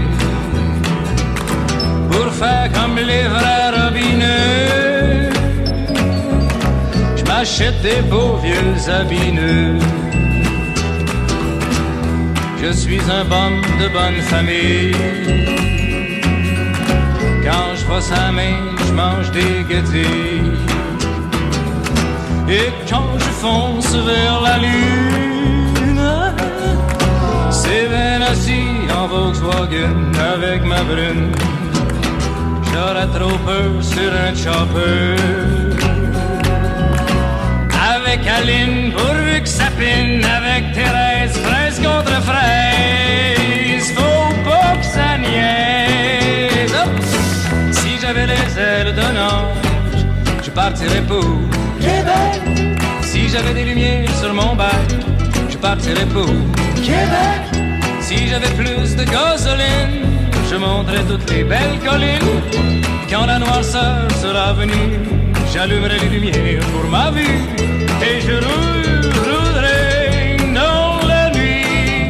Pour 2.10 2.34
faire 2.34 2.68
comme 2.74 2.96
les 2.96 3.26
vrais 3.28 3.70
robineux, 3.80 5.30
je 7.16 7.24
m'achète 7.26 7.80
des 7.84 8.02
beaux 8.10 8.38
vieux 8.38 8.90
habits 8.90 9.34
neufs. 9.34 9.99
Je 12.62 12.72
suis 12.74 13.00
un 13.10 13.24
bon 13.24 13.52
de 13.80 13.88
bonne 13.88 14.22
famille. 14.22 14.92
Quand 17.44 17.76
je 17.76 17.86
vois 17.86 18.02
sa 18.02 18.32
main, 18.32 18.76
je 18.86 18.94
mange 18.94 19.32
des 19.32 19.64
gâtés. 19.70 20.44
Et 22.50 22.70
quand 22.90 23.18
je 23.18 23.32
fonce 23.42 23.96
vers 23.96 24.42
la 24.42 24.58
lune, 24.58 26.02
c'est 27.50 27.88
bien 27.88 28.22
assis 28.22 28.92
en 28.94 29.08
Volkswagen 29.08 30.12
avec 30.34 30.66
ma 30.66 30.84
brune. 30.84 31.32
J'aurais 32.74 33.08
trop 33.08 33.38
peur 33.46 33.72
sur 33.82 34.12
un 34.28 34.36
chopper. 34.36 35.16
Avec 37.96 38.28
Aline, 38.28 38.92
pourvu 38.92 39.42
que 39.42 39.48
ça. 39.48 39.70
Avec 39.80 40.74
Thérèse, 40.74 41.38
fraise 41.38 41.80
je 50.44 50.50
partirais 50.52 51.02
pour 51.02 51.24
Québec. 51.80 52.42
Si 53.04 53.28
j'avais 53.30 53.54
des 53.54 53.66
lumières 53.66 54.10
sur 54.22 54.34
mon 54.34 54.56
bac, 54.56 54.88
je 55.50 55.58
partirais 55.58 56.06
pour 56.06 56.26
Québec. 56.76 57.42
Si 58.02 58.28
j'avais 58.28 58.50
plus 58.50 58.96
de 58.96 59.04
gasoline, 59.04 60.06
je 60.50 60.56
monterais 60.56 61.04
toutes 61.08 61.30
les 61.32 61.44
belles 61.44 61.80
collines. 61.88 62.42
Quand 63.10 63.26
la 63.26 63.40
noirceur 63.40 64.08
sera 64.22 64.54
venue, 64.54 65.00
j'allumerai 65.54 66.00
les 66.00 66.10
lumières 66.10 66.66
pour 66.74 66.90
ma 66.90 67.12
vue. 67.12 67.40
Et 68.02 68.22
je 68.22 68.36
roule- 68.46 69.12
roulerai 69.28 70.38
dans 70.54 71.06
la 71.08 71.30
nuit. 71.32 72.10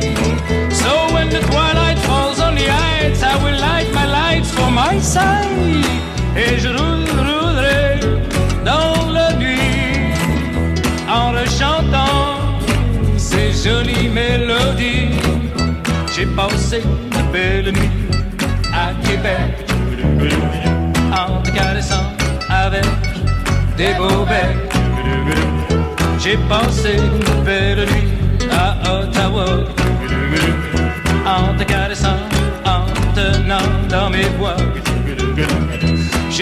So 0.71 0.89
when 1.13 1.29
the 1.29 1.39
twilight 1.49 1.99
falls 1.99 2.39
on 2.39 2.55
the 2.55 2.67
heights, 2.69 3.21
I 3.23 3.35
will 3.43 3.57
light 3.59 3.89
my 3.93 4.05
lights 4.05 4.51
for 4.51 4.69
my 4.71 4.99
side. 5.01 5.98
Et 6.35 6.57
je 6.59 6.69
roule- 6.69 7.19
roulerai 7.27 7.99
dans 8.65 9.11
la 9.11 9.33
nuit 9.33 10.13
en 11.09 11.31
rechantant 11.31 12.37
ces 13.17 13.51
jolies 13.51 14.09
mélodies. 14.09 15.09
J'ai 16.15 16.25
passé 16.27 16.81
de 16.81 17.21
belles 17.33 17.71
nuits 17.73 17.91
à 18.73 18.91
Québec 19.05 19.65
en 21.11 21.41
te 21.41 21.49
caressant 21.51 22.05
avec 22.49 22.85
des 23.77 23.93
beaux 23.97 24.25
becs. 24.25 24.71
J'ai 26.19 26.37
passé 26.49 26.95
de 26.97 27.45
belles 27.45 27.85
nuits 27.91 28.49
à 28.51 28.75
Ottawa 28.99 29.45
en 31.25 31.57
te 31.57 31.63
caressant, 31.63 32.19
en 32.65 32.85
te 33.13 33.19
tenant 33.19 33.69
dans 33.89 34.09
mes 34.09 34.27
bois. 34.37 34.55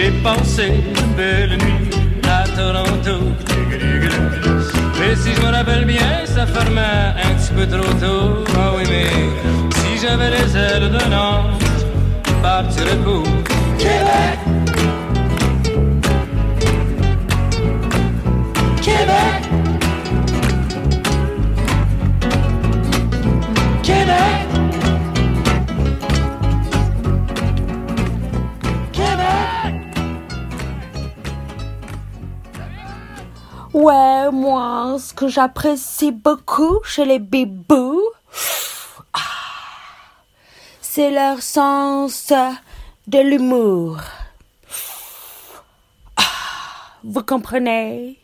J'ai 0.00 0.12
passé 0.22 0.68
de 0.68 1.16
belles 1.16 1.58
nuits 1.58 1.90
à 2.22 2.44
Toronto. 2.56 3.34
Mais 5.00 5.16
si 5.16 5.34
je 5.34 5.40
me 5.40 5.50
rappelle 5.52 5.86
bien, 5.86 6.24
ça 6.24 6.46
fermait 6.46 7.16
un 7.20 7.34
petit 7.34 7.52
peu 7.52 7.66
trop 7.66 7.92
tôt. 7.94 8.44
Ah 8.56 8.74
oui, 8.76 8.84
mais 8.88 9.08
si 9.74 10.00
j'avais 10.00 10.30
les 10.30 10.56
ailes 10.56 10.88
d'un 10.92 11.18
ange, 11.18 11.64
je 12.28 12.32
partirais 12.40 12.96
pour 12.98 13.24
Québec. 13.76 14.38
Québec. 18.80 19.42
Québec. 23.82 24.37
Que 35.14 35.28
j'apprécie 35.28 36.12
beaucoup 36.12 36.80
chez 36.84 37.04
les 37.04 37.18
bibous, 37.18 38.02
ah, 39.12 39.18
c'est 40.80 41.10
leur 41.10 41.42
sens 41.42 42.32
de 43.06 43.18
l'humour. 43.18 43.98
Ah, 46.16 46.22
Vous 47.04 47.22
comprenez? 47.22 48.18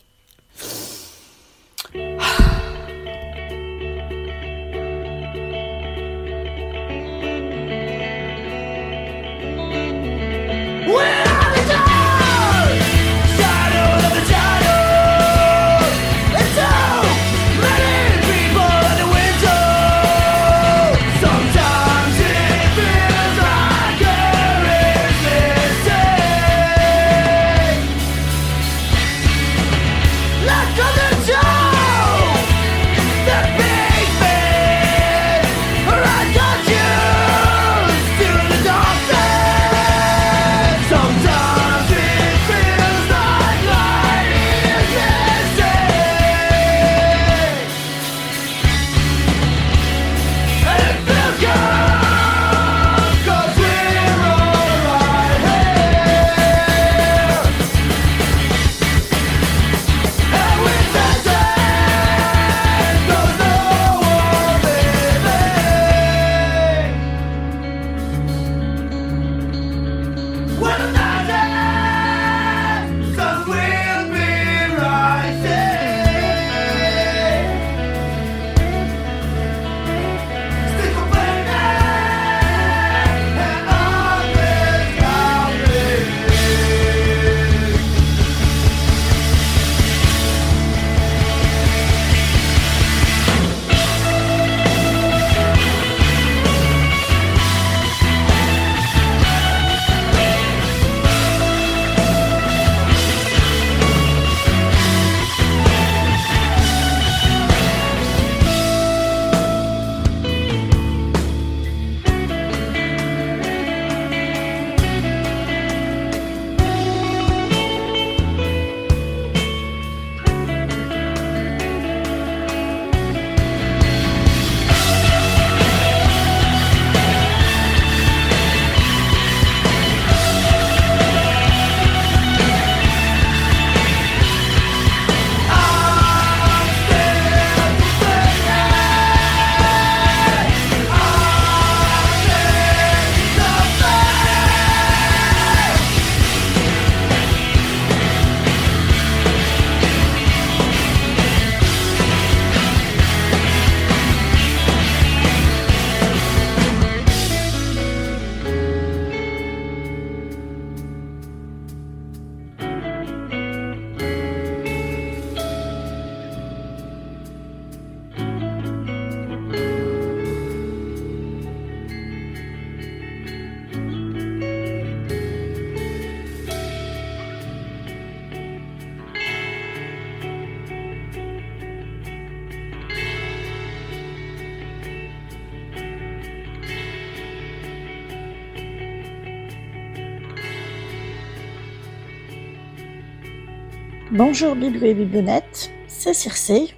Bonjour 194.37 194.57
Bibou 194.57 194.85
et 194.85 194.95
Bibounette, 194.95 195.70
c'est 195.87 196.12
Circé. 196.12 196.74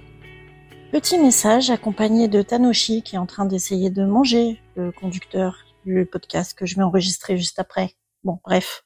Petit 0.91 1.17
message 1.17 1.71
accompagné 1.71 2.27
de 2.27 2.43
Tanoshi 2.43 3.01
qui 3.01 3.15
est 3.15 3.17
en 3.17 3.25
train 3.25 3.45
d'essayer 3.45 3.89
de 3.89 4.05
manger 4.05 4.61
le 4.75 4.91
conducteur 4.91 5.65
du 5.83 6.05
podcast 6.05 6.53
que 6.55 6.67
je 6.67 6.75
vais 6.75 6.83
enregistrer 6.83 7.35
juste 7.35 7.57
après. 7.57 7.95
Bon, 8.23 8.39
bref. 8.43 8.85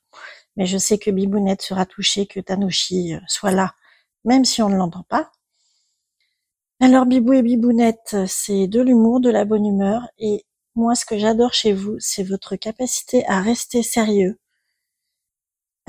Mais 0.56 0.68
je 0.68 0.78
sais 0.78 0.98
que 0.98 1.12
Bibounette 1.12 1.62
sera 1.62 1.86
touchée 1.86 2.28
que 2.28 2.40
Tanoshi 2.40 3.16
euh, 3.16 3.20
soit 3.28 3.52
là, 3.52 3.76
même 4.24 4.46
si 4.46 4.62
on 4.62 4.70
ne 4.70 4.78
l'entend 4.78 5.04
pas. 5.10 5.34
Alors 6.80 7.06
Bibou 7.06 7.34
et 7.34 7.42
Bibounette, 7.42 8.16
c'est 8.26 8.68
de 8.68 8.80
l'humour, 8.80 9.20
de 9.20 9.30
la 9.30 9.44
bonne 9.44 9.66
humeur 9.66 10.08
et 10.18 10.46
moi 10.76 10.96
ce 10.96 11.04
que 11.04 11.18
j'adore 11.18 11.54
chez 11.54 11.74
vous, 11.74 11.98
c'est 12.00 12.24
votre 12.24 12.56
capacité 12.56 13.28
à 13.28 13.42
rester 13.42 13.84
sérieux 13.84 14.40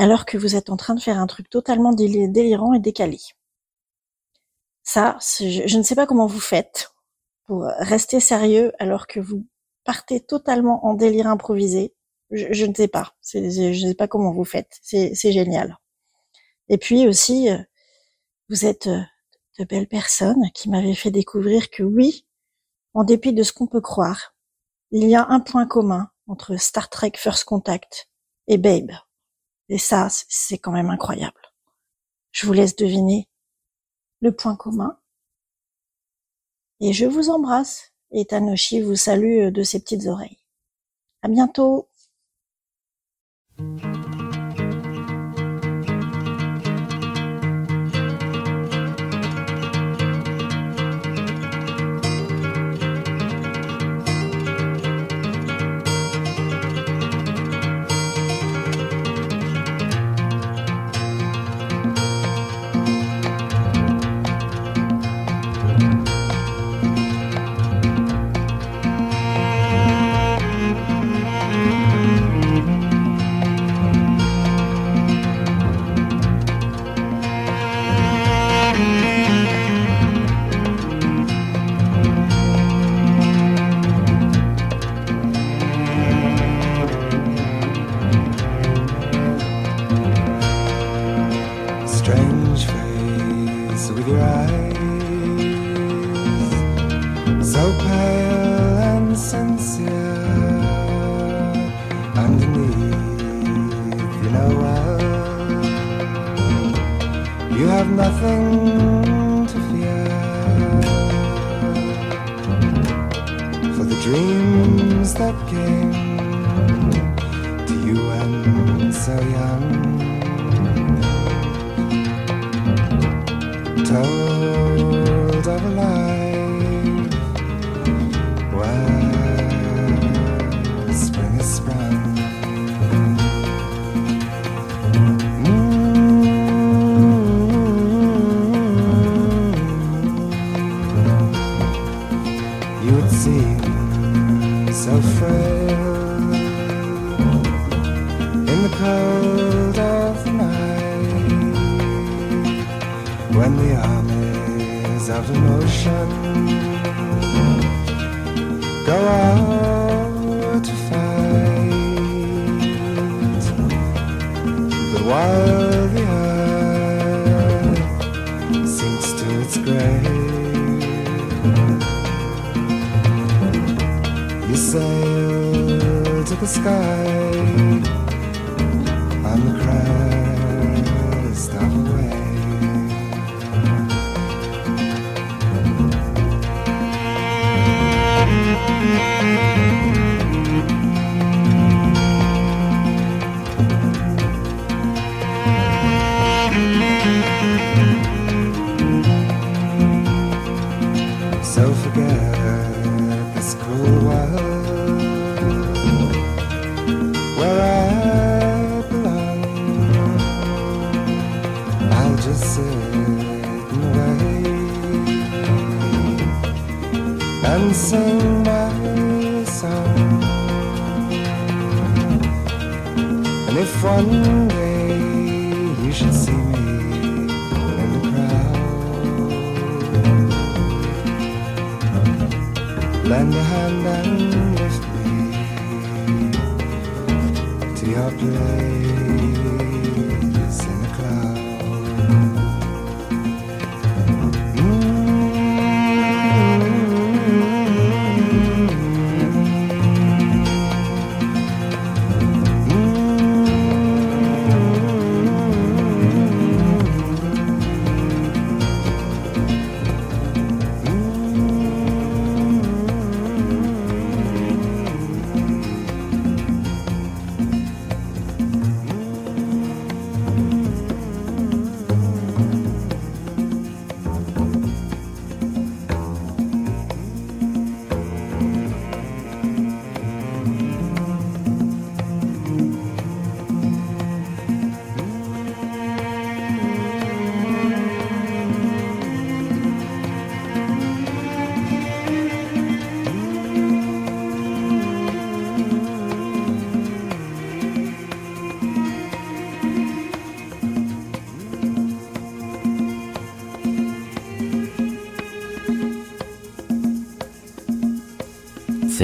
alors 0.03 0.27
que 0.27 0.37
vous 0.37 0.57
êtes 0.57 0.69
en 0.69 0.77
train 0.77 0.95
de 0.95 1.01
faire 1.01 1.19
un 1.19 1.29
truc 1.29 1.49
totalement 1.49 1.93
déli- 1.93 2.31
délirant 2.31 2.75
et 2.75 2.81
décalé. 2.81 3.19
Ça, 4.83 5.17
je, 5.21 5.79
ne 5.79 5.83
sais 5.85 5.95
pas 5.95 6.07
comment 6.07 6.27
vous 6.27 6.41
faites 6.41 6.91
pour 7.45 7.63
rester 7.79 8.19
sérieux 8.19 8.73
alors 8.81 9.07
que 9.07 9.21
vous 9.21 9.47
partez 9.85 10.21
totalement 10.21 10.85
en 10.87 10.95
délire 10.95 11.29
improvisé. 11.29 11.95
Je, 12.33 12.67
ne 12.67 12.75
sais 12.75 12.89
pas. 12.89 13.15
Je 13.33 13.39
ne 13.39 13.89
sais 13.89 13.95
pas 13.95 14.09
comment 14.09 14.33
vous 14.33 14.45
faites. 14.45 14.77
C'est 14.83 15.15
c'est 15.15 15.31
génial. 15.31 15.79
Et 16.69 16.79
puis 16.79 17.07
aussi, 17.07 17.49
euh, 17.49 17.59
vous 18.49 18.67
êtes 18.67 18.89
euh, 18.89 19.03
de 19.61 19.65
belles 19.65 19.87
personnes 19.87 20.51
qui 20.53 20.69
m'avaient 20.69 20.97
fait 20.97 21.13
découvrir 21.13 21.71
que 21.71 21.85
oui, 21.85 22.27
en 22.95 23.05
dépit 23.05 23.33
de 23.35 23.45
ce 23.45 23.53
qu'on 23.53 23.69
peut 23.69 23.81
croire, 23.81 24.35
il 24.91 25.09
y 25.09 25.15
a 25.15 25.27
un 25.29 25.39
point 25.39 25.67
commun 25.67 26.11
entre 26.27 26.57
Star 26.57 26.89
Trek 26.89 27.13
First 27.17 27.45
Contact 27.45 28.09
et 28.49 28.59
Babe. 28.59 28.91
Et 29.73 29.79
ça, 29.79 30.09
c'est 30.11 30.59
quand 30.59 30.71
même 30.71 30.91
incroyable. 30.91 31.41
Je 32.31 32.47
vous 32.47 32.53
laisse 32.53 32.77
deviner 32.77 33.27
le 34.21 34.31
point 34.31 34.55
commun. 34.55 34.99
Et 36.81 36.93
je 36.93 37.07
vous 37.07 37.31
embrasse. 37.31 37.95
Et 38.11 38.27
Tanoshi 38.27 38.83
vous 38.83 38.97
salue 38.97 39.49
de 39.49 39.63
ses 39.63 39.81
petites 39.81 40.05
oreilles. 40.05 40.37
À 41.23 41.29
bientôt. 41.29 41.89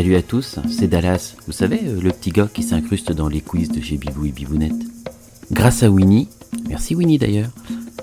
Salut 0.08 0.20
à 0.20 0.22
tous, 0.22 0.58
c'est 0.70 0.88
Dallas. 0.88 1.34
Vous 1.46 1.52
savez, 1.52 1.80
euh, 1.84 2.00
le 2.00 2.10
petit 2.12 2.30
gars 2.30 2.48
qui 2.50 2.62
s'incruste 2.62 3.12
dans 3.12 3.28
les 3.28 3.42
quiz 3.42 3.68
de 3.68 3.82
chez 3.82 3.98
Bibou 3.98 4.24
et 4.24 4.32
Bibounette? 4.32 4.72
Grâce 5.52 5.82
à 5.82 5.90
Winnie, 5.90 6.28
merci 6.66 6.94
Winnie 6.94 7.18
d'ailleurs, 7.18 7.50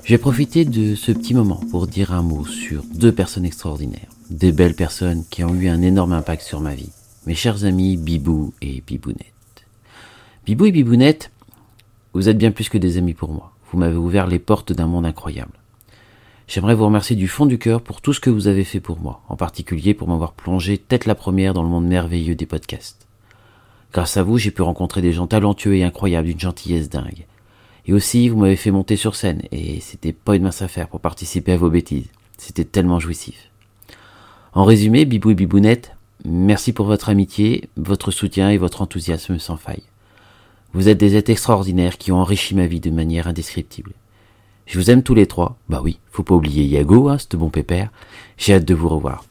j'ai 0.04 0.20
profité 0.20 0.66
de 0.66 0.94
ce 0.94 1.12
petit 1.12 1.34
moment 1.34 1.60
pour 1.72 1.88
dire 1.88 2.14
un 2.14 2.22
mot 2.22 2.46
sur 2.46 2.84
deux 2.94 3.12
personnes 3.12 3.44
extraordinaires. 3.44 4.12
Des 4.30 4.52
belles 4.52 4.76
personnes 4.76 5.24
qui 5.32 5.44
ont 5.44 5.56
eu 5.56 5.68
un 5.68 5.82
énorme 5.82 6.14
impact 6.14 6.44
sur 6.44 6.62
ma 6.62 6.76
vie. 6.76 6.92
Mes 7.26 7.34
chers 7.34 7.66
amis 7.66 7.98
Bibou 7.98 8.54
et 8.62 8.84
Bibounette. 8.86 9.66
Bibou 10.46 10.68
et 10.68 10.72
Bibounette, 10.72 11.32
vous 12.14 12.30
êtes 12.30 12.38
bien 12.38 12.52
plus 12.52 12.70
que 12.70 12.78
des 12.78 13.00
amis 13.00 13.16
pour 13.16 13.32
moi. 13.32 13.52
Vous 13.72 13.80
m'avez 13.80 13.98
ouvert 13.98 14.28
les 14.28 14.38
portes 14.38 14.74
d'un 14.74 14.86
monde 14.86 15.08
incroyable. 15.08 15.54
J'aimerais 16.48 16.76
vous 16.76 16.86
remercier 16.86 17.16
du 17.16 17.28
fond 17.28 17.48
du 17.48 17.58
cœur 17.58 17.82
pour 17.82 18.02
tout 18.02 18.14
ce 18.14 18.20
que 18.20 18.30
vous 18.30 18.48
avez 18.48 18.64
fait 18.64 18.80
pour 18.80 19.00
moi, 19.00 19.22
en 19.30 19.36
particulier 19.36 19.96
pour 19.96 20.08
m'avoir 20.08 20.34
plongé 20.34 20.78
tête 20.78 21.06
la 21.06 21.16
première 21.16 21.56
dans 21.56 21.64
le 21.64 21.70
monde 21.70 21.88
merveilleux 21.88 22.36
des 22.36 22.46
podcasts. 22.46 23.08
Grâce 23.92 24.18
à 24.18 24.24
vous, 24.24 24.38
j'ai 24.38 24.52
pu 24.52 24.62
rencontrer 24.62 25.02
des 25.02 25.12
gens 25.12 25.26
talentueux 25.26 25.76
et 25.76 25.84
incroyables 25.84 26.28
d'une 26.28 26.40
gentillesse 26.40 26.90
dingue. 26.90 27.26
Et 27.88 27.94
aussi, 27.94 28.30
vous 28.30 28.38
m'avez 28.38 28.56
fait 28.56 28.72
monter 28.72 28.96
sur 28.96 29.16
scène, 29.16 29.42
et 29.52 29.80
c'était 29.80 30.14
pas 30.14 30.36
une 30.36 30.44
mince 30.44 30.62
affaire 30.62 30.88
pour 30.88 31.00
participer 31.00 31.54
à 31.54 31.58
vos 31.58 31.70
bêtises. 31.70 32.10
C'était 32.38 32.64
tellement 32.64 33.00
jouissif. 33.00 33.50
En 34.54 34.66
résumé, 34.66 35.06
Bibou 35.06 35.32
et 35.32 35.36
Bibounette, 35.36 35.96
merci 36.26 36.74
pour 36.74 36.86
votre 36.86 37.10
amitié, 37.10 37.70
votre 37.76 38.12
soutien 38.12 38.52
et 38.52 38.58
votre 38.58 38.82
enthousiasme 38.82 39.40
sans 39.40 39.58
faille. 39.58 39.84
Vous 40.74 40.90
êtes 40.90 40.98
des 41.00 41.16
êtres 41.16 41.32
extraordinaires 41.32 41.98
qui 41.98 42.12
ont 42.12 42.20
enrichi 42.20 42.54
ma 42.54 42.68
vie 42.68 42.82
de 42.82 42.92
manière 42.92 43.28
indescriptible. 43.28 43.94
Je 44.66 44.80
vous 44.80 44.90
aime 44.90 45.04
tous 45.04 45.14
les 45.14 45.28
trois. 45.28 45.58
Bah 45.70 45.82
oui, 45.84 46.00
faut 46.12 46.24
pas 46.24 46.36
oublier 46.36 46.64
Yago, 46.64 47.10
hein, 47.10 47.18
ce 47.18 47.38
bon 47.38 47.50
pépère. 47.50 47.90
J'ai 48.38 48.56
hâte 48.56 48.66
de 48.66 48.74
vous 48.74 48.90
revoir. 48.90 49.24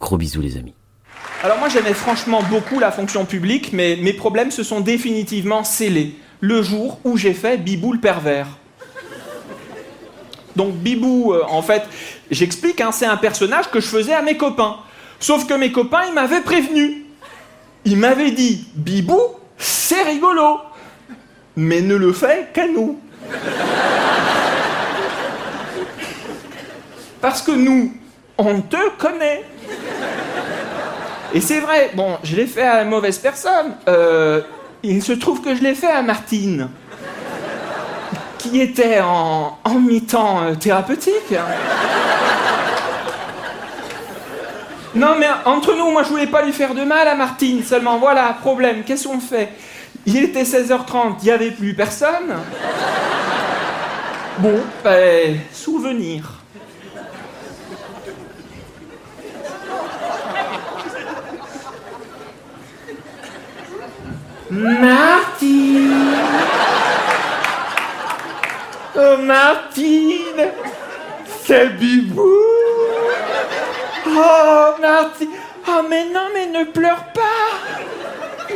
Gros 0.00 0.16
bisous 0.16 0.40
les 0.40 0.56
amis. 0.56 0.74
Alors 1.44 1.58
moi 1.58 1.68
j'aimais 1.68 1.94
franchement 1.94 2.42
beaucoup 2.50 2.78
la 2.78 2.90
fonction 2.90 3.24
publique, 3.24 3.72
mais 3.72 3.96
mes 3.96 4.12
problèmes 4.12 4.50
se 4.50 4.62
sont 4.62 4.80
définitivement 4.80 5.64
scellés 5.64 6.16
le 6.40 6.62
jour 6.62 7.00
où 7.04 7.16
j'ai 7.16 7.34
fait 7.34 7.58
Bibou 7.58 7.92
le 7.92 8.00
pervers. 8.00 8.48
Donc 10.56 10.74
Bibou, 10.74 11.32
euh, 11.32 11.44
en 11.48 11.62
fait, 11.62 11.84
j'explique, 12.30 12.80
hein, 12.80 12.92
c'est 12.92 13.06
un 13.06 13.16
personnage 13.16 13.70
que 13.70 13.80
je 13.80 13.86
faisais 13.86 14.12
à 14.12 14.22
mes 14.22 14.36
copains. 14.36 14.76
Sauf 15.18 15.46
que 15.46 15.54
mes 15.54 15.72
copains, 15.72 16.02
ils 16.08 16.14
m'avaient 16.14 16.42
prévenu. 16.42 17.06
Ils 17.84 17.96
m'avaient 17.96 18.32
dit, 18.32 18.66
Bibou, 18.74 19.20
c'est 19.56 20.02
rigolo, 20.02 20.58
mais 21.56 21.80
ne 21.80 21.94
le 21.94 22.12
fais 22.12 22.48
qu'à 22.52 22.66
nous. 22.66 22.98
Parce 27.22 27.40
que 27.40 27.52
nous, 27.52 27.92
on 28.36 28.60
te 28.60 28.90
connaît. 28.98 29.44
Et 31.32 31.40
c'est 31.40 31.60
vrai, 31.60 31.92
bon, 31.94 32.18
je 32.24 32.34
l'ai 32.34 32.46
fait 32.46 32.62
à 32.62 32.78
la 32.78 32.84
mauvaise 32.84 33.16
personne. 33.16 33.76
Euh, 33.88 34.42
il 34.82 35.02
se 35.02 35.12
trouve 35.12 35.40
que 35.40 35.54
je 35.54 35.62
l'ai 35.62 35.76
fait 35.76 35.90
à 35.90 36.02
Martine, 36.02 36.68
qui 38.38 38.60
était 38.60 39.00
en, 39.00 39.56
mi-temps 39.78 40.42
euh, 40.42 40.54
thérapeutique. 40.56 41.32
Non, 44.96 45.14
mais 45.18 45.28
entre 45.44 45.74
nous, 45.74 45.90
moi 45.90 46.02
je 46.02 46.08
voulais 46.08 46.26
pas 46.26 46.42
lui 46.42 46.52
faire 46.52 46.74
de 46.74 46.82
mal 46.82 47.06
à 47.06 47.14
Martine, 47.14 47.62
seulement 47.62 47.98
voilà, 47.98 48.36
problème, 48.40 48.82
qu'est-ce 48.84 49.06
qu'on 49.06 49.20
fait? 49.20 49.50
Il 50.04 50.18
était 50.18 50.42
16h30, 50.42 51.14
il 51.22 51.24
n'y 51.26 51.30
avait 51.30 51.52
plus 51.52 51.74
personne. 51.74 52.34
Bon, 54.38 54.60
ben, 54.82 55.38
souvenir. 55.52 56.41
Martine. 64.52 66.12
Oh 68.94 69.16
Martine. 69.22 70.50
C'est 71.42 71.70
Bibou 71.78 72.36
Oh 74.06 74.74
Martine. 74.78 75.30
Oh 75.66 75.80
mais 75.88 76.04
non 76.04 76.28
mais 76.34 76.46
ne 76.48 76.64
pleure 76.64 77.02
pas. 77.14 77.48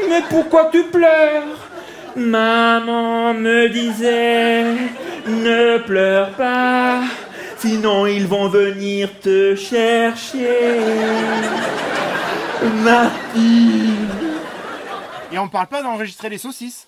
Mais 0.06 0.22
pourquoi 0.28 0.66
tu 0.70 0.82
pleures? 0.84 1.56
Maman 2.14 3.32
me 3.32 3.68
disait 3.70 4.64
Ne 5.26 5.78
pleure 5.78 6.28
pas. 6.32 7.00
Sinon 7.56 8.04
ils 8.06 8.26
vont 8.26 8.48
venir 8.48 9.08
te 9.22 9.54
chercher. 9.54 10.78
Martine 12.84 14.35
Et 15.36 15.38
on 15.38 15.50
parle 15.50 15.66
pas 15.66 15.82
d'enregistrer 15.82 16.30
les 16.30 16.38
saucisses 16.38 16.86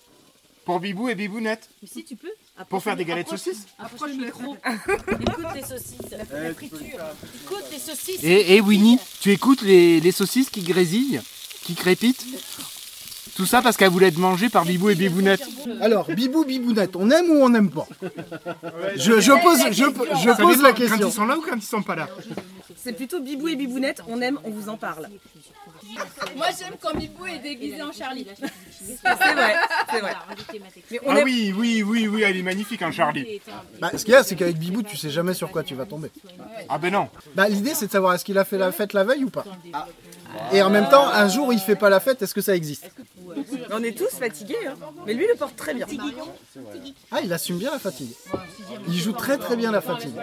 pour 0.65 0.79
Bibou 0.79 1.07
et 1.07 1.13
Bibounette. 1.13 1.69
Mais 1.83 1.87
si 1.87 2.03
tu 2.03 2.15
peux. 2.15 2.31
Pour 2.67 2.81
faire 2.81 2.95
des 2.97 3.05
galettes 3.05 3.31
de 3.31 3.37
saucisses 3.37 3.67
Approche 3.77 4.09
le 4.09 4.25
micro. 4.25 4.57
Écoute 4.65 5.45
les 5.53 5.61
saucisses. 5.61 6.09
La 6.09 6.53
friture. 6.55 6.99
Écoute 7.45 7.63
les 7.71 7.77
saucisses. 7.77 8.23
Et, 8.23 8.55
et 8.55 8.61
Winnie, 8.61 8.97
tu 9.21 9.29
écoutes 9.31 9.61
les, 9.61 9.99
les 9.99 10.11
saucisses 10.11 10.49
qui 10.49 10.63
grésillent, 10.63 11.21
qui 11.61 11.75
crépitent? 11.75 12.25
Tout 13.39 13.45
ça 13.45 13.61
parce 13.61 13.77
qu'elle 13.77 13.89
voulait 13.89 14.09
être 14.09 14.17
mangée 14.17 14.49
par 14.49 14.65
Bibou 14.65 14.89
et 14.89 14.95
Bibounette. 14.95 15.41
Alors, 15.79 16.05
Bibou, 16.11 16.43
Bibounette, 16.43 16.97
on 16.97 17.09
aime 17.09 17.29
ou 17.29 17.35
on 17.41 17.47
n'aime 17.47 17.69
pas 17.69 17.87
je, 18.97 19.21
je 19.21 19.31
pose, 19.41 19.59
je, 19.71 19.85
pose 20.41 20.61
la 20.61 20.71
Quand 20.71 20.75
question. 20.75 21.07
ils 21.07 21.13
sont 21.13 21.25
là 21.25 21.37
ou 21.37 21.41
quand 21.41 21.55
ils 21.55 21.61
sont 21.61 21.81
pas 21.81 21.95
là 21.95 22.09
C'est 22.75 22.91
plutôt 22.91 23.21
Bibou 23.21 23.47
et 23.47 23.55
Bibounette, 23.55 24.01
on 24.09 24.19
aime, 24.21 24.39
on 24.43 24.49
vous 24.49 24.67
en 24.67 24.75
parle. 24.75 25.07
Moi 26.35 26.47
j'aime 26.59 26.73
quand 26.81 26.93
Bibou 26.97 27.27
est 27.27 27.39
déguisé 27.39 27.81
en 27.81 27.93
Charlie. 27.93 28.27
C'est 28.81 29.07
vrai, 29.07 29.53
c'est 29.89 29.99
vrai. 30.01 30.13
Mais 30.91 30.99
on 31.05 31.11
Ah 31.11 31.19
aime- 31.19 31.23
oui, 31.23 31.53
oui, 31.57 31.81
oui, 31.81 32.07
oui, 32.09 32.23
elle 32.23 32.35
est 32.35 32.43
magnifique, 32.43 32.81
hein, 32.81 32.91
Charlie. 32.91 33.39
Bah, 33.79 33.91
ce 33.95 34.03
qu'il 34.03 34.13
y 34.13 34.17
a, 34.17 34.23
c'est 34.23 34.35
qu'avec 34.35 34.57
Bibou, 34.57 34.83
tu 34.83 34.97
sais 34.97 35.09
jamais 35.09 35.33
sur 35.33 35.49
quoi 35.49 35.63
tu 35.63 35.75
vas 35.75 35.85
tomber. 35.85 36.11
Ah 36.67 36.77
ben 36.77 36.91
non. 36.91 37.07
Bah, 37.35 37.47
l'idée, 37.47 37.73
c'est 37.73 37.87
de 37.87 37.91
savoir 37.91 38.15
est-ce 38.15 38.25
qu'il 38.25 38.37
a 38.37 38.43
fait 38.43 38.57
la 38.57 38.73
fête 38.73 38.91
la 38.91 39.05
veille 39.05 39.23
ou 39.23 39.29
pas? 39.29 39.45
Et 40.51 40.61
en 40.61 40.69
même 40.69 40.89
temps, 40.89 41.07
un 41.07 41.27
jour, 41.27 41.53
il 41.53 41.59
fait 41.59 41.75
pas 41.75 41.89
la 41.89 41.99
fête, 41.99 42.21
est-ce 42.21 42.33
que 42.33 42.41
ça 42.41 42.55
existe? 42.55 42.91
On 43.71 43.83
est 43.83 43.97
tous 43.97 44.09
fatigués, 44.09 44.55
hein. 44.67 44.73
mais 45.05 45.13
lui 45.13 45.25
le 45.27 45.35
porte 45.35 45.55
très 45.55 45.73
bien. 45.73 45.85
Ah, 47.11 47.19
il 47.23 47.31
assume 47.31 47.57
bien 47.57 47.71
la 47.71 47.79
fatigue. 47.79 48.11
Il 48.87 48.99
joue 48.99 49.11
très 49.11 49.37
très 49.37 49.55
bien 49.55 49.71
la 49.71 49.81
fatigue. 49.81 50.15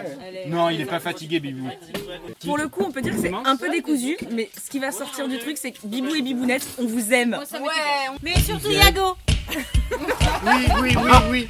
Non, 0.47 0.69
il 0.69 0.81
est 0.81 0.85
pas 0.85 0.99
fatigué, 0.99 1.39
Bibou. 1.39 1.69
Pour 2.45 2.57
le 2.57 2.67
coup, 2.67 2.83
on 2.85 2.91
peut 2.91 3.01
dire 3.01 3.15
que 3.15 3.21
c'est 3.21 3.33
un 3.33 3.55
peu 3.55 3.69
décousu, 3.69 4.17
mais 4.31 4.49
ce 4.63 4.69
qui 4.69 4.79
va 4.79 4.91
sortir 4.91 5.27
du 5.27 5.39
truc, 5.39 5.57
c'est 5.57 5.71
que 5.71 5.85
Bibou 5.85 6.13
et 6.15 6.21
Bibounette, 6.21 6.67
on 6.77 6.85
vous 6.85 7.13
aime. 7.13 7.37
Ouais, 7.53 8.17
mais 8.21 8.35
surtout 8.41 8.71
Yago. 8.71 9.15
Oui, 9.49 10.67
oui, 10.81 10.95
oui, 10.97 11.11
oui. 11.29 11.47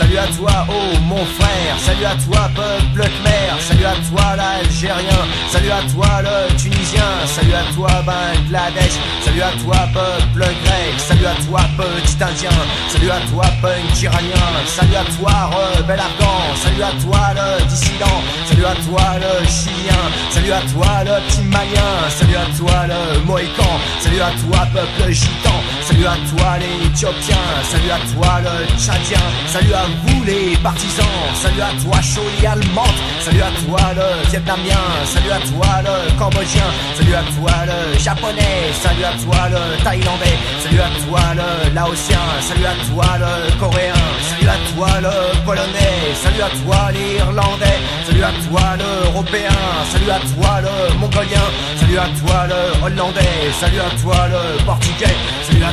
Salut 0.00 0.16
à 0.16 0.26
toi, 0.28 0.66
oh 0.70 0.98
mon 1.08 1.24
frère, 1.36 1.76
salut 1.78 2.06
à 2.06 2.16
toi, 2.24 2.48
peuple 2.56 3.06
khmer, 3.06 3.60
salut 3.60 3.84
à 3.84 3.94
toi, 4.08 4.34
l'Algérien, 4.34 5.20
salut 5.50 5.70
à 5.70 5.82
toi, 5.92 6.22
le 6.22 6.56
Tunisien, 6.56 7.04
salut 7.26 7.52
à 7.52 7.70
toi, 7.74 7.90
Bangladesh, 8.06 8.96
salut 9.22 9.42
à 9.42 9.52
toi, 9.62 9.76
peuple 9.92 10.40
grec, 10.64 10.94
salut 10.96 11.26
à 11.26 11.34
toi, 11.44 11.60
petit 11.76 12.16
Indien, 12.24 12.50
salut 12.88 13.10
à 13.10 13.20
toi, 13.30 13.44
punk 13.60 14.02
iranien, 14.02 14.48
salut 14.66 14.96
à 14.96 15.04
toi, 15.18 15.50
rebelle 15.52 16.00
afghan, 16.00 16.56
salut 16.56 16.82
à 16.82 16.92
toi, 17.04 17.20
le 17.36 17.64
dissident, 17.66 18.22
salut 18.46 18.64
à 18.64 18.74
toi, 18.88 19.04
le 19.20 19.46
chilien, 19.46 20.02
salut 20.30 20.52
à 20.52 20.62
toi, 20.72 21.04
le 21.04 21.20
petit 21.28 21.42
malien, 21.42 22.08
salut 22.08 22.36
à 22.36 22.46
toi, 22.56 22.86
le 22.88 23.20
mohican, 23.26 23.78
salut 24.00 24.22
à 24.22 24.30
toi, 24.30 24.66
peuple 24.72 25.12
gitan, 25.12 25.60
salut 25.90 26.06
à 26.06 26.16
toi, 26.30 26.58
les 26.58 26.86
éthiopiens, 26.86 27.36
salut 27.64 27.90
à 27.90 27.98
toi, 28.14 28.40
le 28.44 28.78
tchadien, 28.78 29.18
salut 29.46 29.74
à 29.74 29.84
vous, 30.04 30.24
les 30.24 30.56
partisans, 30.62 31.04
salut 31.34 31.62
à 31.62 31.70
toi, 31.82 32.00
Choli 32.00 32.46
allemande, 32.46 32.98
salut 33.20 33.42
à 33.42 33.50
toi, 33.64 33.80
le 33.96 34.30
vietnamien, 34.30 34.84
salut 35.04 35.32
à 35.32 35.40
toi, 35.40 35.82
le 35.82 36.18
cambodgien, 36.18 36.68
salut 36.96 37.14
à 37.14 37.22
toi, 37.34 37.52
le 37.66 37.98
japonais, 37.98 38.70
salut 38.80 39.04
à 39.04 39.12
toi, 39.22 39.48
le 39.50 39.82
thaïlandais, 39.82 40.38
salut 40.62 40.80
à 40.80 40.90
toi, 41.06 41.20
le 41.34 41.74
laotien, 41.74 42.20
salut 42.40 42.66
à 42.66 42.74
toi, 42.86 43.06
le 43.18 43.58
coréen, 43.58 43.94
salut 44.28 44.48
à 44.48 44.74
toi 44.74 44.88
le 45.00 45.44
polonais, 45.44 46.14
salut 46.14 46.42
à 46.42 46.50
toi 46.62 46.90
l'irlandais, 46.92 47.78
salut 48.06 48.22
à 48.22 48.32
toi 48.46 48.62
l'européen, 48.78 49.58
salut 49.90 50.10
à 50.10 50.20
toi 50.20 50.60
le 50.60 50.98
mongolien, 50.98 51.46
salut 51.76 51.98
à 51.98 52.08
toi 52.20 52.46
le 52.46 52.84
hollandais, 52.84 53.50
salut 53.58 53.80
à 53.80 53.90
toi 54.02 54.28
le 54.28 54.64
portugais, 54.64 55.16
salut 55.46 55.64
à 55.64 55.72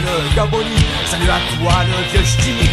le 0.00 0.34
Gaboni, 0.34 0.80
salut 1.06 1.30
à 1.30 1.40
toi 1.56 1.84
le 1.84 1.98
vieux 2.10 2.26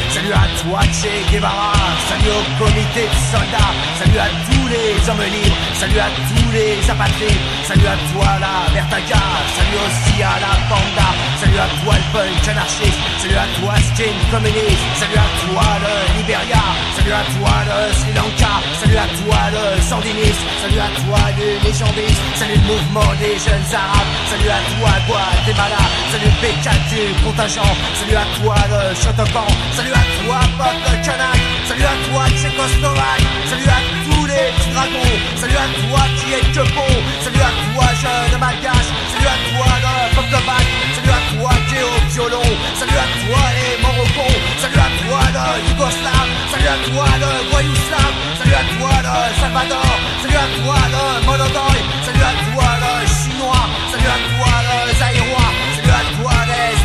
salut 0.09 0.33
à 0.33 0.45
toi 0.61 0.79
Che 0.91 1.11
Guevara, 1.31 1.73
salut 2.09 2.33
au 2.33 2.43
comité 2.63 3.07
de 3.07 3.17
soldats, 3.31 3.73
salut 3.99 4.19
à 4.19 4.29
tous 4.49 4.67
les 4.67 5.09
hommes 5.09 5.25
libres, 5.25 5.57
salut 5.73 5.99
à 5.99 6.09
tous 6.29 6.51
les 6.51 6.77
apatrides, 6.89 7.45
salut 7.67 7.87
à 7.87 7.97
toi 8.11 8.27
la 8.39 8.73
Vertaga, 8.73 9.23
salut 9.55 9.79
aussi 9.85 10.15
à 10.21 10.35
la 10.43 10.53
Panda, 10.69 11.09
salut 11.39 11.59
à 11.59 11.67
toi 11.83 11.93
le 11.95 12.07
punk 12.13 12.47
anarchiste, 12.47 12.99
salut 13.21 13.37
à 13.37 13.47
toi 13.59 13.73
skin 13.93 14.15
communiste, 14.31 14.85
salut 14.99 15.19
à 15.19 15.27
toi 15.41 15.67
le 15.83 15.93
Liberia, 16.17 16.63
salut 16.95 17.13
à 17.13 17.23
toi 17.35 17.53
le 17.69 17.93
Sri 17.93 18.11
Lanka, 18.13 18.53
salut 18.81 18.97
à 18.97 19.07
toi 19.21 19.39
le 19.53 19.81
sandiniste, 19.81 20.43
salut 20.61 20.81
à 20.81 20.89
toi 21.01 21.21
le 21.37 21.47
légendiste, 21.63 22.21
salut 22.35 22.59
le 22.59 22.67
mouvement 22.67 23.11
des 23.19 23.37
jeunes 23.37 23.69
arabes, 23.73 24.11
salut 24.29 24.51
à 24.51 24.61
toi 24.75 24.91
Guatemala, 25.07 25.81
salut 26.11 26.29
le 26.29 26.37
PK 26.41 26.67
salut 27.03 28.15
à 28.15 28.25
toi 28.39 28.55
le 28.71 28.95
Shotokan, 28.95 29.47
salut 29.75 29.91
à 29.91 30.03
toi 30.23 30.39
peuple 30.57 31.03
kanak, 31.03 31.39
salut 31.67 31.83
à 31.83 31.95
toi 32.07 32.23
Tchécoslovaque, 32.29 33.27
salut 33.49 33.67
à 33.67 33.79
tous 34.05 34.25
les 34.25 34.51
petits 34.55 34.71
dragons, 34.71 35.15
salut 35.35 35.59
à 35.59 35.67
toi 35.83 36.01
qui 36.15 36.33
est 36.33 36.47
que 36.53 36.63
bon, 36.73 36.93
salut 37.19 37.43
à 37.43 37.51
toi 37.73 37.85
jeune 37.99 38.39
malgache, 38.39 38.89
salut 39.11 39.27
à 39.27 39.37
toi 39.51 39.67
le 39.83 40.15
peuple 40.15 40.45
bac, 40.47 40.65
salut 40.95 41.11
à 41.11 41.21
toi 41.35 41.51
qui 41.67 41.75
est 41.75 41.83
au 41.83 41.97
violon, 42.13 42.49
salut 42.79 42.97
à 42.97 43.07
toi 43.19 43.41
les 43.51 43.81
Morocco, 43.83 44.27
salut 44.61 44.79
à 44.79 44.89
toi 45.03 45.19
le 45.35 45.45
Yougoslave, 45.67 46.31
salut 46.51 46.71
à 46.71 46.77
toi 46.87 47.05
le 47.19 47.49
Voyouslave, 47.51 48.15
salut 48.39 48.55
à 48.55 48.63
toi 48.79 48.93
le 49.03 49.15
Salvador, 49.41 49.91
salut 50.21 50.39
à 50.39 50.47
toi 50.63 50.77
le 50.87 51.25
Monodoy, 51.25 51.77
salut 52.05 52.23
à 52.23 52.33
toi 52.53 52.72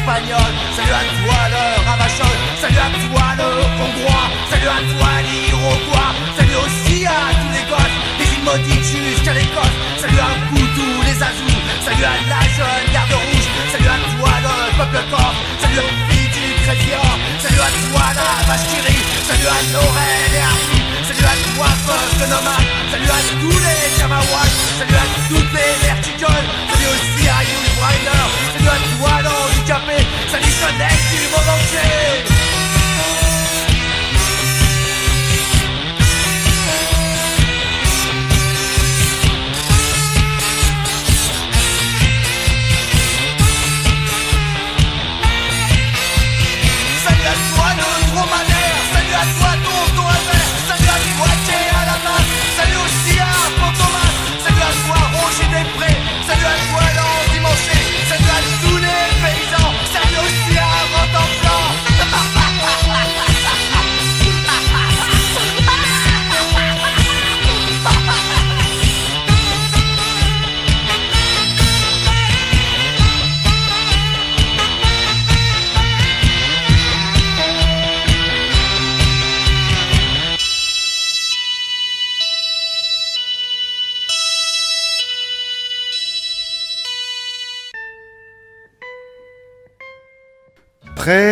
salut 0.09 0.33
à 0.33 1.05
toi 1.21 1.39
le 1.53 1.65
Ravachol, 1.85 2.37
salut 2.61 2.81
à 2.81 2.89
toi 3.05 3.27
le 3.37 3.49
Hongrois, 3.77 4.27
salut 4.49 4.73
à 4.73 4.81
toi 4.89 5.11
l'Iroquois, 5.21 6.11
salut 6.37 6.57
aussi 6.65 7.05
à 7.05 7.29
tous 7.37 7.53
les 7.53 7.65
gosses, 7.69 7.99
des 8.17 8.25
îles 8.25 8.45
maudites 8.45 8.89
jusqu'à 8.89 9.35
l'Écosse, 9.35 9.77
salut 10.01 10.19
à 10.19 10.33
vous 10.49 10.67
tous 10.77 11.03
les 11.05 11.19
Azous, 11.21 11.61
salut 11.85 12.05
à 12.05 12.17
la 12.25 12.41
jeune 12.57 12.87
garde 12.93 13.13
rouge, 13.13 13.49
salut 13.71 13.91
à 13.93 13.99
toi 14.17 14.33
le 14.45 14.55
peuple 14.79 15.05
corse, 15.11 15.39
salut 15.61 15.81
aux 15.85 15.93
filles 16.09 16.33
du 16.33 16.47
salut 16.65 17.61
à 17.61 17.71
toi 17.93 18.05
la 18.17 18.55
rit, 18.89 19.05
salut 19.29 19.51
à 19.53 19.61
Laurel 19.77 20.33
et 20.33 20.41
Arthur, 20.41 20.85
salut 21.05 21.29
à 21.29 21.37
toi 21.53 21.69
peuple 21.85 22.31
nomade, 22.33 22.69
salut 22.91 23.13
à 23.13 23.21
tous 23.45 23.59
les 23.61 24.01
Kamawats, 24.01 24.57
salut 24.79 24.97
à 24.97 25.07
toutes 25.29 25.53
les 25.53 26.08
verticoles, 26.19 26.49
salut 26.71 26.87
aussi 26.87 27.29
à 27.29 27.43
Yul 27.43 27.69
Briner, 27.79 28.29
salut 28.53 28.69
à 28.69 28.99
toi 28.99 29.23
l'handicapé, 29.23 30.07
salut 30.31 30.45
jeunesse 30.45 31.13
du 31.13 31.29
monde 31.31 31.49
entier. 31.49 32.38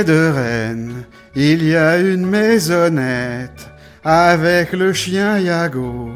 De 0.07 0.31
Rennes, 0.33 1.05
il 1.35 1.65
y 1.65 1.75
a 1.75 1.99
une 1.99 2.25
maisonnette 2.25 3.69
avec 4.05 4.73
le 4.73 4.93
chien 4.93 5.39
Yago 5.39 6.13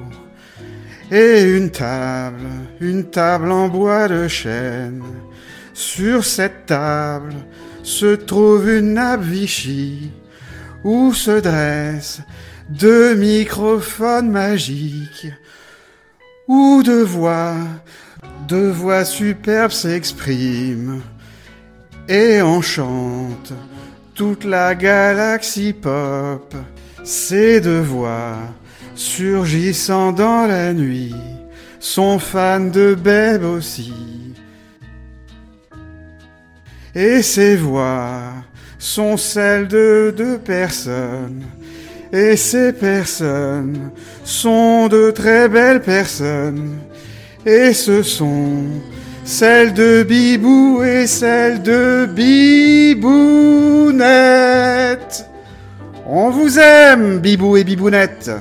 et 1.10 1.42
une 1.42 1.70
table, 1.70 2.46
une 2.80 3.10
table 3.10 3.50
en 3.50 3.68
bois 3.68 4.06
de 4.06 4.28
chêne. 4.28 5.02
Sur 5.74 6.24
cette 6.24 6.66
table 6.66 7.34
se 7.82 8.14
trouve 8.14 8.70
une 8.70 8.94
nappe 8.94 9.22
Vichy 9.22 10.12
où 10.84 11.12
se 11.12 11.40
dressent 11.40 12.22
deux 12.68 13.16
microphones 13.16 14.30
magiques 14.30 15.26
où 16.46 16.82
deux 16.84 17.02
voix, 17.02 17.56
deux 18.46 18.70
voix 18.70 19.04
superbes 19.04 19.72
s'expriment 19.72 21.02
et 22.08 22.40
enchante 22.40 23.52
toute 24.20 24.44
la 24.44 24.74
galaxie 24.74 25.72
pop. 25.72 26.54
Ces 27.04 27.58
deux 27.62 27.80
voix, 27.80 28.36
surgissant 28.94 30.12
dans 30.12 30.46
la 30.46 30.74
nuit, 30.74 31.14
sont 31.78 32.18
fans 32.18 32.60
de 32.60 32.94
Beb 32.94 33.42
aussi. 33.44 33.94
Et 36.94 37.22
ces 37.22 37.56
voix 37.56 38.34
sont 38.78 39.16
celles 39.16 39.68
de 39.68 40.12
deux 40.14 40.36
personnes. 40.36 41.46
Et 42.12 42.36
ces 42.36 42.74
personnes 42.74 43.90
sont 44.22 44.88
de 44.88 45.10
très 45.12 45.48
belles 45.48 45.80
personnes. 45.80 46.76
Et 47.46 47.72
ce 47.72 48.02
sont 48.02 48.66
celle 49.30 49.72
de 49.72 50.02
Bibou 50.02 50.82
et 50.82 51.06
celle 51.06 51.62
de 51.62 52.04
Bibounette. 52.04 53.04
On 56.04 56.30
vous 56.30 56.58
aime, 56.58 57.20
Bibou 57.20 57.56
et 57.56 57.62
Bibounette. 57.62 58.32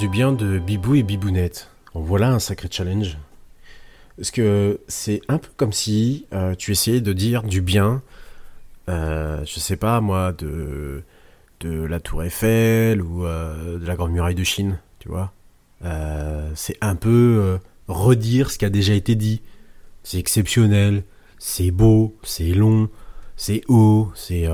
Du 0.00 0.08
bien 0.08 0.32
de 0.32 0.58
Bibou 0.58 0.94
et 0.94 1.02
Bibounette. 1.02 1.68
Voilà 1.92 2.32
un 2.32 2.38
sacré 2.38 2.68
challenge. 2.70 3.18
Parce 4.16 4.30
que 4.30 4.80
c'est 4.88 5.20
un 5.28 5.36
peu 5.36 5.50
comme 5.58 5.74
si 5.74 6.24
euh, 6.32 6.54
tu 6.54 6.72
essayais 6.72 7.02
de 7.02 7.12
dire 7.12 7.42
du 7.42 7.60
bien, 7.60 8.00
euh, 8.88 9.44
je 9.44 9.60
sais 9.60 9.76
pas 9.76 10.00
moi, 10.00 10.32
de, 10.32 11.02
de 11.60 11.82
la 11.82 12.00
Tour 12.00 12.22
Eiffel 12.22 13.02
ou 13.02 13.26
euh, 13.26 13.78
de 13.78 13.84
la 13.84 13.94
Grande 13.94 14.12
Muraille 14.12 14.34
de 14.34 14.42
Chine, 14.42 14.78
tu 15.00 15.10
vois. 15.10 15.34
C'est 16.54 16.78
un 16.80 16.96
peu 16.96 17.58
redire 17.86 18.50
ce 18.50 18.56
qui 18.56 18.64
a 18.64 18.70
déjà 18.70 18.94
été 18.94 19.14
dit. 19.16 19.42
C'est 20.02 20.18
exceptionnel, 20.18 21.04
c'est 21.38 21.70
beau, 21.70 22.16
c'est 22.22 22.54
long, 22.54 22.88
c'est 23.36 23.60
haut, 23.68 24.10
c'est 24.14 24.48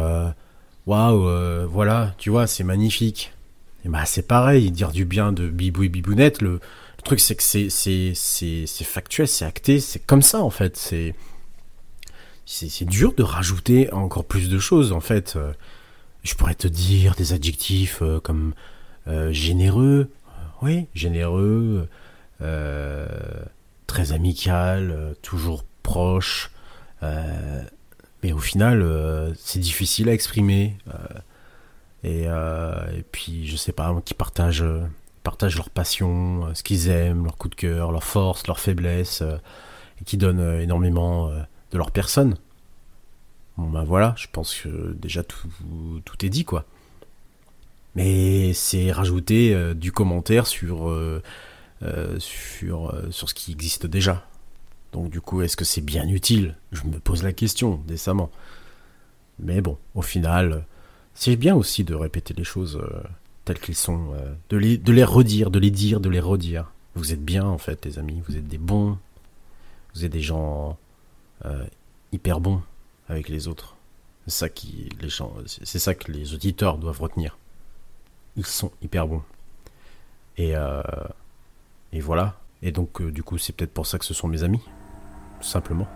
waouh, 0.86 1.28
euh, 1.28 1.66
voilà, 1.68 2.14
tu 2.18 2.30
vois, 2.30 2.46
c'est 2.46 2.64
magnifique. 2.64 3.32
Bah 3.88 4.04
c'est 4.04 4.26
pareil, 4.26 4.70
dire 4.70 4.90
du 4.90 5.04
bien 5.04 5.32
de 5.32 5.48
Bibou 5.48 5.84
et 5.84 5.88
Bibounette, 5.88 6.42
le, 6.42 6.60
truc 7.04 7.20
c'est 7.20 7.36
que 7.36 7.42
c'est 7.42 8.84
factuel, 8.84 9.28
c'est 9.28 9.44
acté, 9.44 9.78
c'est 9.78 10.00
comme 10.00 10.22
ça 10.22 10.42
en 10.42 10.50
fait, 10.50 10.76
c'est 12.44 12.84
dur 12.84 13.14
de 13.14 13.22
rajouter 13.22 13.92
encore 13.92 14.24
plus 14.24 14.48
de 14.48 14.58
choses 14.58 14.92
en 14.92 15.00
fait. 15.00 15.36
Euh, 15.36 15.52
Je 16.24 16.34
pourrais 16.34 16.56
te 16.56 16.66
dire 16.66 17.14
des 17.14 17.32
adjectifs 17.32 18.00
euh, 18.02 18.18
comme 18.18 18.54
euh, 19.06 19.32
généreux, 19.32 20.10
oui, 20.62 20.88
généreux, 20.94 21.88
très 23.86 24.12
amical, 24.12 25.14
toujours 25.22 25.64
proche. 25.82 26.50
mais 27.02 28.32
au 28.32 28.38
final, 28.38 29.34
c'est 29.38 29.60
difficile 29.60 30.08
à 30.08 30.12
exprimer. 30.12 30.76
Et, 32.06 32.28
euh, 32.28 32.86
et 32.96 33.02
puis, 33.02 33.48
je 33.48 33.56
sais 33.56 33.72
pas, 33.72 33.92
qui 34.04 34.14
partagent, 34.14 34.62
euh, 34.62 34.86
leur 35.56 35.70
passion, 35.70 36.46
euh, 36.46 36.54
ce 36.54 36.62
qu'ils 36.62 36.88
aiment, 36.88 37.24
leur 37.24 37.36
coup 37.36 37.48
de 37.48 37.56
cœur, 37.56 37.90
leur 37.90 38.04
force, 38.04 38.46
leur 38.46 38.60
faiblesse, 38.60 39.24
et 40.00 40.04
qui 40.04 40.16
donnent 40.16 40.60
énormément 40.60 41.28
de 41.28 41.78
leur 41.78 41.90
personne. 41.90 42.36
Bon, 43.56 43.68
ben 43.68 43.82
voilà, 43.82 44.14
je 44.16 44.28
pense 44.30 44.54
que 44.54 44.92
déjà 44.92 45.24
tout, 45.24 45.48
est 46.22 46.28
dit, 46.28 46.44
quoi. 46.44 46.64
Mais 47.96 48.52
c'est 48.52 48.92
rajouter 48.92 49.74
du 49.74 49.90
commentaire 49.90 50.46
sur, 50.46 50.94
sur, 52.18 52.94
sur 53.10 53.28
ce 53.28 53.34
qui 53.34 53.50
existe 53.50 53.86
déjà. 53.86 54.24
Donc 54.92 55.10
du 55.10 55.20
coup, 55.20 55.42
est-ce 55.42 55.56
que 55.56 55.64
c'est 55.64 55.80
bien 55.80 56.06
utile? 56.06 56.56
Je 56.70 56.84
me 56.84 57.00
pose 57.00 57.24
la 57.24 57.32
question 57.32 57.82
décemment. 57.86 58.30
Mais 59.40 59.60
bon, 59.60 59.76
au 59.94 60.02
final, 60.02 60.64
c'est 61.16 61.36
bien 61.36 61.56
aussi 61.56 61.82
de 61.82 61.94
répéter 61.94 62.34
les 62.34 62.44
choses 62.44 62.76
euh, 62.76 63.02
telles 63.46 63.58
qu'elles 63.58 63.74
sont, 63.74 64.12
euh, 64.12 64.34
de, 64.50 64.58
les, 64.58 65.04
redire, 65.04 65.50
de 65.50 65.58
les 65.58 65.70
dire, 65.70 65.98
de 65.98 66.10
les 66.10 66.20
redire. 66.20 66.70
Vous 66.94 67.12
êtes 67.12 67.24
bien 67.24 67.44
en 67.44 67.56
fait, 67.58 67.84
les 67.86 67.98
amis, 67.98 68.22
vous 68.28 68.36
êtes 68.36 68.46
des 68.46 68.58
bons, 68.58 68.98
vous 69.94 70.04
êtes 70.04 70.12
des 70.12 70.20
gens 70.20 70.78
euh, 71.46 71.64
hyper 72.12 72.38
bons 72.38 72.60
avec 73.08 73.30
les 73.30 73.48
autres. 73.48 73.76
C'est 74.26 74.48
ça 75.64 75.78
ça 75.78 75.94
que 75.94 76.12
les 76.12 76.34
auditeurs 76.34 76.78
doivent 76.78 77.00
retenir. 77.00 77.38
Ils 78.36 78.44
sont 78.44 78.70
hyper 78.82 79.06
bons. 79.08 79.22
Et 80.36 80.52
et 81.92 82.00
voilà. 82.00 82.38
Et 82.60 82.72
donc 82.72 83.00
du 83.00 83.22
coup, 83.22 83.38
c'est 83.38 83.52
peut-être 83.54 83.72
pour 83.72 83.86
ça 83.86 83.98
que 83.98 84.04
ce 84.04 84.12
sont 84.12 84.26
mes 84.26 84.42
amis, 84.42 84.60
tout 85.40 85.46
simplement. 85.46 85.86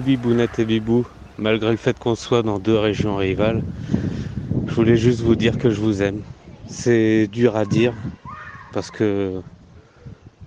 Bibounette 0.00 0.58
et 0.58 0.64
Bibou. 0.64 1.06
Malgré 1.38 1.70
le 1.70 1.76
fait 1.76 1.98
qu'on 1.98 2.14
soit 2.14 2.42
dans 2.42 2.58
deux 2.58 2.78
régions 2.78 3.16
rivales, 3.16 3.62
je 4.66 4.74
voulais 4.74 4.96
juste 4.96 5.20
vous 5.20 5.36
dire 5.36 5.58
que 5.58 5.70
je 5.70 5.80
vous 5.80 6.02
aime. 6.02 6.22
C'est 6.66 7.28
dur 7.28 7.56
à 7.56 7.64
dire 7.64 7.94
parce 8.72 8.90
que 8.90 9.40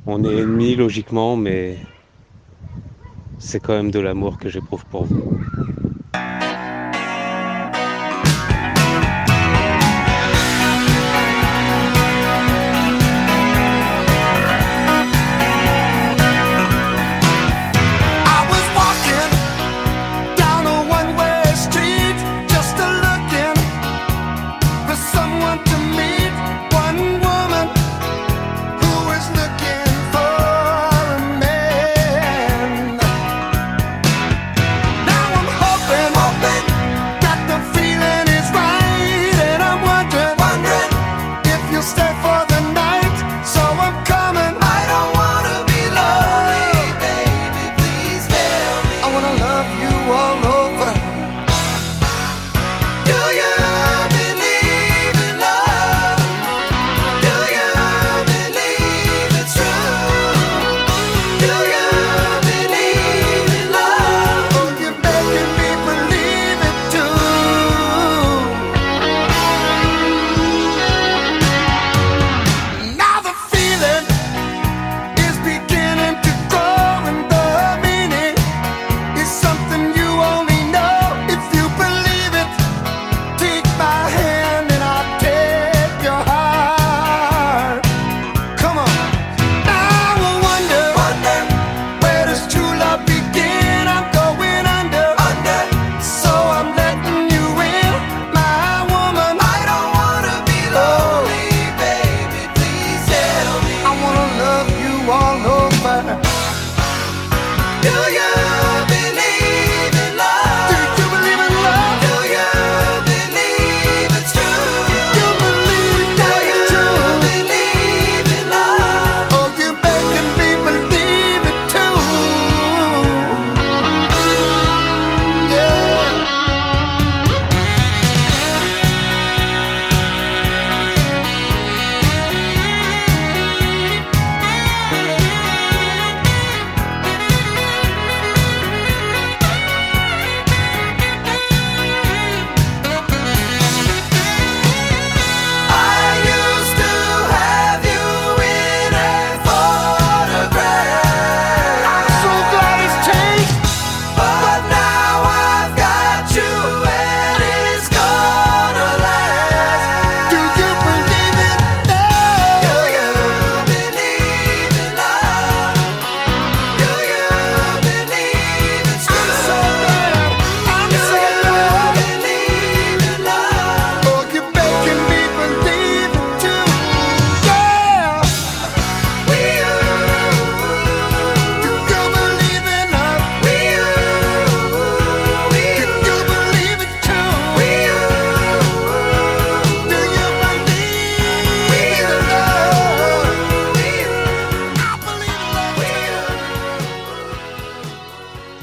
on 0.06 0.24
est 0.24 0.38
ennemis 0.38 0.76
logiquement, 0.76 1.36
mais 1.36 1.78
c'est 3.38 3.60
quand 3.60 3.74
même 3.74 3.92
de 3.92 4.00
l'amour 4.00 4.38
que 4.38 4.50
j'éprouve 4.50 4.86
pour 4.86 5.06
vous. 5.06 5.39